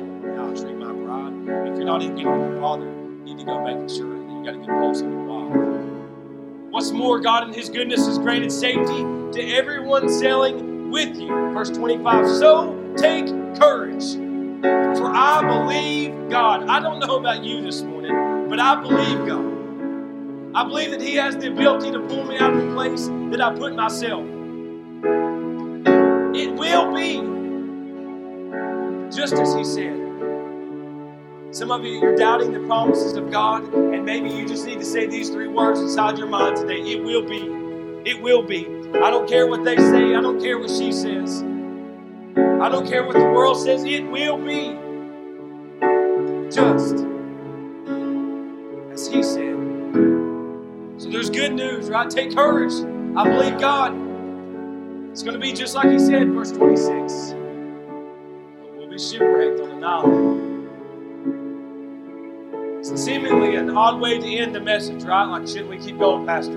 not 1.88 2.02
even 2.02 2.16
getting 2.16 2.38
with 2.38 2.50
your 2.50 2.60
father, 2.60 2.84
you 2.84 3.24
need 3.24 3.38
to 3.38 3.44
go 3.46 3.64
making 3.64 3.88
sure 3.88 4.10
that 4.10 4.30
you 4.30 4.44
got 4.44 4.54
a 4.54 4.58
good 4.58 4.66
pulse 4.66 5.00
on 5.00 5.10
your 5.10 5.24
wife. 5.24 6.70
What's 6.70 6.90
more, 6.90 7.18
God 7.18 7.48
in 7.48 7.54
His 7.54 7.70
goodness 7.70 8.06
has 8.06 8.18
granted 8.18 8.52
safety 8.52 9.02
to 9.32 9.52
everyone 9.54 10.10
sailing 10.10 10.90
with 10.90 11.16
you. 11.16 11.28
Verse 11.28 11.70
25 11.70 12.28
So 12.28 12.94
take 12.98 13.26
courage, 13.58 14.16
for 14.98 15.10
I 15.10 15.40
believe 15.42 16.28
God. 16.28 16.68
I 16.68 16.78
don't 16.78 17.00
know 17.00 17.16
about 17.16 17.42
you 17.42 17.62
this 17.62 17.80
morning, 17.80 18.50
but 18.50 18.60
I 18.60 18.82
believe 18.82 19.26
God. 19.26 19.70
I 20.54 20.64
believe 20.64 20.90
that 20.90 21.00
He 21.00 21.14
has 21.14 21.38
the 21.38 21.50
ability 21.50 21.90
to 21.92 22.00
pull 22.00 22.24
me 22.24 22.36
out 22.36 22.52
of 22.52 22.66
the 22.66 22.74
place 22.74 23.06
that 23.30 23.40
I 23.40 23.56
put 23.56 23.74
myself. 23.74 24.26
It 26.36 26.54
will 26.54 26.94
be 26.94 27.22
just 29.10 29.32
as 29.32 29.54
He 29.54 29.64
said. 29.64 30.07
Some 31.52 31.70
of 31.72 31.84
you, 31.84 31.92
you're 32.00 32.16
doubting 32.16 32.52
the 32.52 32.60
promises 32.60 33.14
of 33.14 33.30
God, 33.30 33.64
and 33.74 34.04
maybe 34.04 34.30
you 34.30 34.46
just 34.46 34.66
need 34.66 34.80
to 34.80 34.84
say 34.86 35.06
these 35.06 35.30
three 35.30 35.48
words 35.48 35.80
inside 35.80 36.18
your 36.18 36.28
mind 36.28 36.56
today. 36.58 36.80
It 36.80 37.02
will 37.02 37.22
be. 37.28 38.10
It 38.10 38.22
will 38.22 38.42
be. 38.42 38.66
I 39.02 39.10
don't 39.10 39.28
care 39.28 39.46
what 39.48 39.64
they 39.64 39.76
say. 39.76 40.14
I 40.14 40.20
don't 40.22 40.40
care 40.40 40.58
what 40.58 40.70
she 40.70 40.92
says. 40.92 41.42
I 42.46 42.68
don't 42.70 42.88
care 42.88 43.04
what 43.04 43.14
the 43.14 43.24
world 43.24 43.58
says. 43.62 43.84
It 43.84 44.04
will 44.10 44.38
be. 44.38 44.78
Just 46.50 47.06
as 48.92 49.08
He 49.08 49.22
said. 49.22 49.56
So 50.98 51.10
there's 51.10 51.30
good 51.30 51.54
news, 51.54 51.90
right? 51.90 52.10
Take 52.10 52.34
courage. 52.34 52.74
I 53.16 53.24
believe 53.24 53.58
God. 53.60 53.94
It's 55.10 55.22
going 55.22 55.34
to 55.34 55.40
be 55.40 55.52
just 55.52 55.74
like 55.74 55.90
He 55.90 55.98
said, 55.98 56.28
verse 56.32 56.52
26. 56.52 57.34
We'll 58.76 58.90
be 58.90 58.98
shipwrecked 58.98 59.60
on 59.60 59.70
an 59.70 59.84
island. 59.84 60.47
It's 62.78 63.02
seemingly 63.02 63.56
an 63.56 63.70
odd 63.70 64.00
way 64.00 64.18
to 64.18 64.36
end 64.36 64.54
the 64.54 64.60
message, 64.60 65.02
right? 65.02 65.24
Like, 65.24 65.48
shouldn't 65.48 65.68
we 65.68 65.78
keep 65.78 65.98
going, 65.98 66.24
Pastor? 66.24 66.56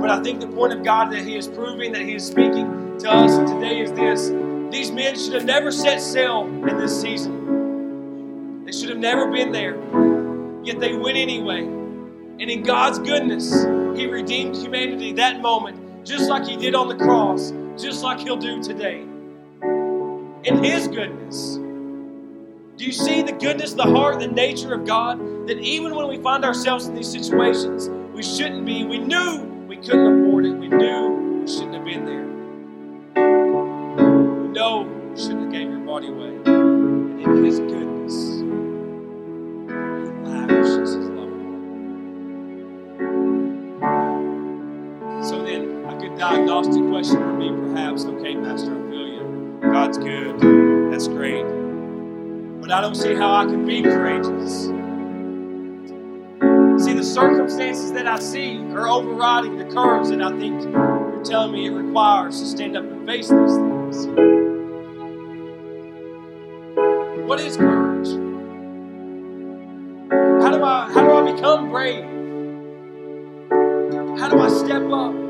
But 0.00 0.10
I 0.10 0.20
think 0.20 0.40
the 0.40 0.48
point 0.48 0.72
of 0.72 0.82
God 0.82 1.12
that 1.12 1.20
He 1.22 1.36
is 1.36 1.46
proving 1.46 1.92
that 1.92 2.02
He 2.02 2.16
is 2.16 2.26
speaking 2.26 2.98
to 2.98 3.08
us 3.08 3.36
today 3.50 3.80
is 3.80 3.92
this 3.92 4.30
these 4.72 4.90
men 4.90 5.16
should 5.16 5.32
have 5.34 5.44
never 5.44 5.70
set 5.70 6.00
sail 6.00 6.42
in 6.42 6.76
this 6.76 7.00
season. 7.00 8.64
They 8.64 8.72
should 8.72 8.88
have 8.88 8.98
never 8.98 9.30
been 9.30 9.52
there. 9.52 9.76
Yet 10.64 10.80
they 10.80 10.94
went 10.94 11.16
anyway. 11.16 11.60
And 11.62 12.42
in 12.42 12.62
God's 12.64 12.98
goodness, 12.98 13.52
He 13.96 14.06
redeemed 14.06 14.56
humanity 14.56 15.12
that 15.12 15.40
moment, 15.40 16.04
just 16.04 16.28
like 16.28 16.46
He 16.46 16.56
did 16.56 16.74
on 16.74 16.88
the 16.88 16.96
cross, 16.96 17.52
just 17.80 18.02
like 18.02 18.18
He'll 18.18 18.36
do 18.36 18.60
today. 18.60 19.02
In 20.44 20.64
His 20.64 20.88
goodness. 20.88 21.58
Do 22.80 22.86
you 22.86 22.92
see 22.92 23.20
the 23.20 23.32
goodness, 23.32 23.74
the 23.74 23.82
heart, 23.82 24.20
the 24.20 24.26
nature 24.26 24.72
of 24.72 24.86
God? 24.86 25.18
That 25.46 25.58
even 25.58 25.94
when 25.94 26.08
we 26.08 26.16
find 26.16 26.46
ourselves 26.46 26.86
in 26.86 26.94
these 26.94 27.12
situations, 27.12 27.90
we 28.14 28.22
shouldn't 28.22 28.64
be. 28.64 28.84
We 28.84 28.96
knew 28.96 29.42
we 29.68 29.76
couldn't 29.76 30.24
afford 30.24 30.46
it. 30.46 30.54
We 30.54 30.68
knew 30.68 30.89
I 52.80 52.82
don't 52.82 52.94
see 52.94 53.12
how 53.12 53.34
I 53.34 53.44
can 53.44 53.66
be 53.66 53.82
courageous. 53.82 54.64
See, 56.82 56.94
the 56.94 57.04
circumstances 57.04 57.92
that 57.92 58.06
I 58.06 58.18
see 58.18 58.56
are 58.72 58.88
overriding 58.88 59.58
the 59.58 59.66
courage 59.66 60.08
that 60.08 60.22
I 60.22 60.30
think 60.38 60.62
you're 60.62 61.22
telling 61.22 61.52
me 61.52 61.66
it 61.66 61.72
requires 61.72 62.40
to 62.40 62.46
stand 62.46 62.78
up 62.78 62.84
and 62.84 63.06
face 63.06 63.28
these 63.28 63.54
things. 63.54 64.06
What 67.28 67.40
is 67.40 67.58
courage? 67.58 68.08
How 70.42 70.50
do 70.50 70.64
I 70.64 70.90
how 70.90 71.02
do 71.06 71.12
I 71.12 71.32
become 71.32 71.68
brave? 71.68 72.04
How 74.18 74.30
do 74.30 74.40
I 74.40 74.48
step 74.48 74.90
up? 74.90 75.29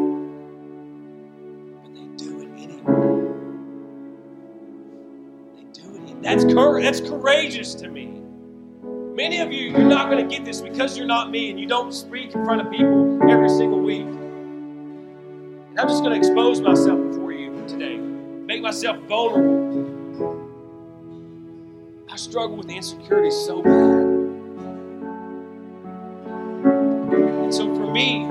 That's. 6.55 6.83
That's 6.83 7.09
courageous 7.09 7.75
to 7.75 7.89
me. 7.89 8.21
Many 9.15 9.39
of 9.41 9.51
you, 9.51 9.69
you're 9.71 9.79
not 9.79 10.09
going 10.09 10.27
to 10.27 10.35
get 10.35 10.45
this 10.45 10.61
because 10.61 10.97
you're 10.97 11.07
not 11.07 11.31
me 11.31 11.49
and 11.49 11.59
you 11.59 11.67
don't 11.67 11.91
speak 11.93 12.33
in 12.33 12.45
front 12.45 12.61
of 12.61 12.71
people 12.71 13.19
every 13.29 13.49
single 13.49 13.79
week. 13.81 14.01
And 14.01 15.79
I'm 15.79 15.87
just 15.87 16.03
going 16.03 16.13
to 16.13 16.17
expose 16.17 16.61
myself 16.61 16.99
before 17.09 17.31
you 17.31 17.51
today, 17.67 17.97
make 17.97 18.61
myself 18.61 18.97
vulnerable. 19.07 20.49
I 22.09 22.15
struggle 22.17 22.57
with 22.57 22.69
insecurity 22.69 23.31
so 23.31 23.61
bad. 23.61 24.31
And 27.29 27.53
so 27.53 27.73
for 27.75 27.91
me, 27.91 28.25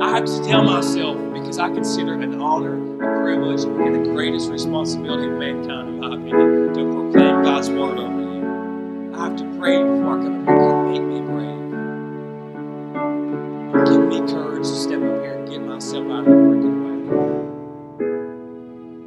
I 0.00 0.10
have 0.10 0.24
to 0.24 0.44
tell 0.44 0.62
myself, 0.62 1.16
because 1.48 1.60
I 1.60 1.72
consider 1.72 2.12
it 2.12 2.22
an 2.24 2.42
honor, 2.42 2.74
a 2.74 3.22
privilege, 3.22 3.64
and 3.64 4.04
the 4.04 4.10
greatest 4.12 4.50
responsibility 4.50 5.28
of 5.28 5.38
mankind, 5.38 5.88
in 5.88 5.98
my 5.98 6.08
opinion, 6.08 6.74
to 6.74 6.84
proclaim 6.92 7.42
God's 7.42 7.70
word 7.70 7.98
over 7.98 8.20
you. 8.20 9.14
I 9.14 9.28
have 9.28 9.36
to 9.38 9.44
pray 9.58 9.82
before 9.82 10.18
I 10.18 10.22
come. 10.22 10.44
Make 10.92 11.02
me 11.04 11.20
brave. 11.22 11.56
Give 13.86 14.04
me 14.06 14.18
courage 14.30 14.66
to 14.68 14.74
step 14.74 15.00
up 15.00 15.22
here 15.22 15.38
and 15.38 15.48
get 15.48 15.62
myself 15.62 16.04
out 16.08 16.18
of 16.18 16.26
the 16.26 16.32
freaking 16.32 16.78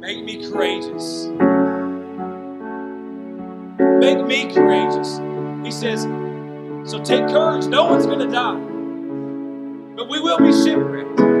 Make 0.00 0.24
me 0.24 0.50
courageous. 0.50 1.28
Make 4.00 4.26
me 4.26 4.52
courageous. 4.52 5.20
He 5.64 5.70
says, 5.70 6.08
so 6.90 6.98
take 7.04 7.28
courage. 7.28 7.66
No 7.66 7.84
one's 7.84 8.06
going 8.06 8.18
to 8.18 8.26
die. 8.26 8.58
But 9.94 10.08
we 10.08 10.18
will 10.18 10.38
be 10.38 10.52
shipwrecked. 10.52 11.31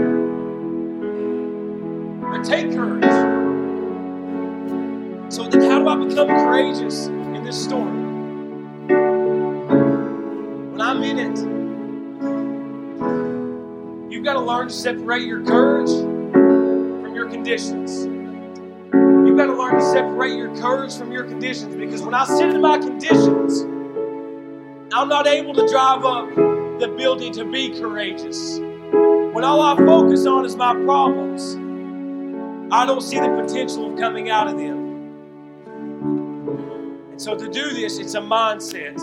Take 2.44 2.72
courage. 2.72 3.04
So 5.32 5.44
then, 5.48 5.62
how 5.70 5.80
do 5.80 5.88
I 5.88 5.96
become 6.08 6.28
courageous 6.28 7.06
in 7.08 7.44
this 7.44 7.64
storm? 7.64 8.18
When 10.60 10.80
I'm 10.80 11.02
in 11.02 11.18
it, 11.18 11.62
you've 14.12 14.24
got 14.24 14.34
to 14.34 14.40
learn 14.40 14.68
to 14.68 14.74
separate 14.74 15.22
your 15.26 15.44
courage 15.44 15.90
from 15.90 17.14
your 17.14 17.28
conditions. 17.30 18.06
You've 19.10 19.38
got 19.38 19.46
to 19.46 19.54
learn 19.54 19.76
to 19.76 19.82
separate 19.92 20.36
your 20.36 20.56
courage 20.56 20.94
from 20.96 21.12
your 21.12 21.24
conditions 21.24 21.76
because 21.76 22.02
when 22.02 22.14
I 22.14 22.24
sit 22.26 22.50
in 22.50 22.60
my 22.60 22.78
conditions, 22.78 23.62
I'm 24.92 25.08
not 25.08 25.26
able 25.26 25.54
to 25.54 25.68
drive 25.68 26.04
up 26.04 26.34
the 26.34 26.94
building 26.96 27.32
to 27.34 27.44
be 27.44 27.70
courageous. 27.78 28.58
When 28.58 29.44
all 29.44 29.62
I 29.62 29.76
focus 29.76 30.26
on 30.26 30.44
is 30.44 30.56
my 30.56 30.74
problems, 30.74 31.56
I 32.72 32.86
don't 32.86 33.02
see 33.02 33.20
the 33.20 33.28
potential 33.28 33.92
of 33.92 33.98
coming 33.98 34.30
out 34.30 34.48
of 34.48 34.56
them. 34.56 35.12
And 37.10 37.20
so 37.20 37.36
to 37.36 37.46
do 37.50 37.74
this, 37.74 37.98
it's 37.98 38.14
a 38.14 38.20
mindset. 38.20 38.98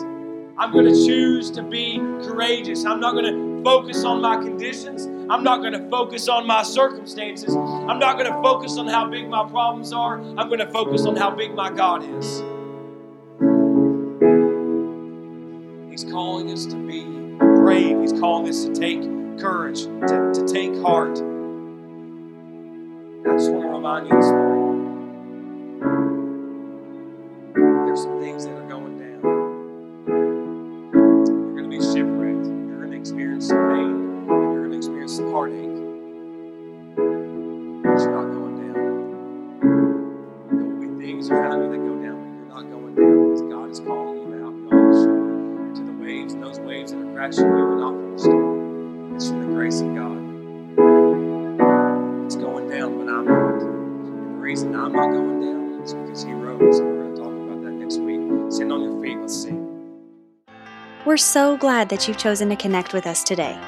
I'm 0.57 0.72
going 0.74 0.86
to 0.86 1.05
choose 1.05 1.51
to 1.51 1.61
be 1.61 1.99
courageous. 2.24 2.84
I'm 2.84 2.99
not 2.99 3.11
going 3.11 3.26
to 3.26 3.63
focus 3.63 4.03
on 4.05 4.22
my 4.22 4.38
conditions. 4.38 5.05
I'm 5.30 5.43
not 5.43 5.59
going 5.59 5.74
to 5.74 5.88
focus 5.88 6.28
on 6.28 6.47
my 6.47 6.63
circumstances. 6.63 7.55
I'm 7.55 7.99
not 7.99 8.17
going 8.17 8.26
to 8.26 8.41
focus 8.41 8.76
on 8.80 8.88
how 8.88 9.07
big 9.07 9.30
my 9.30 9.47
problems 9.47 9.93
are. 9.93 10.20
I'm 10.20 10.47
going 10.47 10.57
to 10.57 10.72
focus 10.72 11.05
on 11.05 11.15
how 11.15 11.30
big 11.30 11.53
my 11.53 11.70
God 11.70 12.03
is. 12.03 12.41
He's 15.91 16.11
calling 16.11 16.51
us 16.51 16.65
to 16.65 16.76
be 16.76 17.03
brave, 17.38 18.01
He's 18.01 18.20
calling 18.20 18.49
us 18.49 18.65
to 18.65 18.74
take 18.74 19.03
courage, 19.38 19.84
to, 19.84 20.32
to 20.34 20.47
take 20.47 20.76
heart. 20.82 21.29
Remind 23.90 24.08
you 24.08 24.18
this 24.22 24.32
morning 24.32 24.86
there's 27.88 28.04
some 28.04 28.20
things 28.20 28.46
that 28.46 28.54
are 28.54 28.70
going 28.70 29.00
down. 29.00 29.22
You're 31.26 31.56
going 31.58 31.72
to 31.72 31.76
be 31.76 31.82
shipwrecked. 31.82 32.46
You're 32.46 32.82
going 32.86 32.92
to 32.92 32.98
experience 32.98 33.48
some 33.48 33.68
pain, 33.70 33.90
and 33.90 34.28
you're 34.30 34.68
going 34.68 34.74
to 34.74 34.78
experience 34.78 35.16
some 35.16 35.32
heartache. 35.32 35.80
But 37.82 37.98
you're 37.98 38.14
not 38.14 38.30
going 38.30 38.56
down. 38.62 38.78
There 40.52 40.66
will 40.68 40.80
be 40.80 40.88
things 41.04 41.32
around 41.32 41.64
you 41.64 41.70
that 41.72 41.78
go 41.78 41.96
down, 41.98 42.18
but 42.22 42.30
you're 42.38 42.46
not 42.46 42.70
going 42.70 42.94
down 42.94 43.14
because 43.26 43.42
God 43.42 43.68
is 43.72 43.80
calling 43.80 44.22
you 44.22 44.46
out 44.46 44.54
beyond 44.70 44.94
the 44.94 44.98
shore 45.02 45.74
to 45.74 45.82
the 45.84 45.98
waves, 46.00 46.36
those 46.36 46.60
waves 46.60 46.92
that 46.92 47.02
are 47.02 47.14
crashing 47.16 47.58
you 47.58 47.68
so 61.20 61.55
glad 61.57 61.89
that 61.89 62.07
you've 62.07 62.17
chosen 62.17 62.49
to 62.49 62.55
connect 62.55 62.93
with 62.93 63.05
us 63.05 63.24
today. 63.24 63.59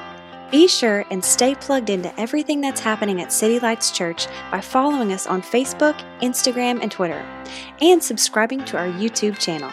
Be 0.50 0.66
sure 0.66 1.04
and 1.10 1.24
stay 1.24 1.54
plugged 1.54 1.88
into 1.88 2.18
everything 2.20 2.60
that's 2.60 2.80
happening 2.80 3.22
at 3.22 3.32
City 3.32 3.60
Lights 3.60 3.90
Church 3.90 4.26
by 4.50 4.60
following 4.60 5.12
us 5.12 5.26
on 5.26 5.40
Facebook, 5.40 5.98
Instagram, 6.20 6.82
and 6.82 6.90
Twitter, 6.90 7.24
and 7.80 8.02
subscribing 8.02 8.64
to 8.66 8.76
our 8.76 8.88
YouTube 8.88 9.38
channel. 9.38 9.70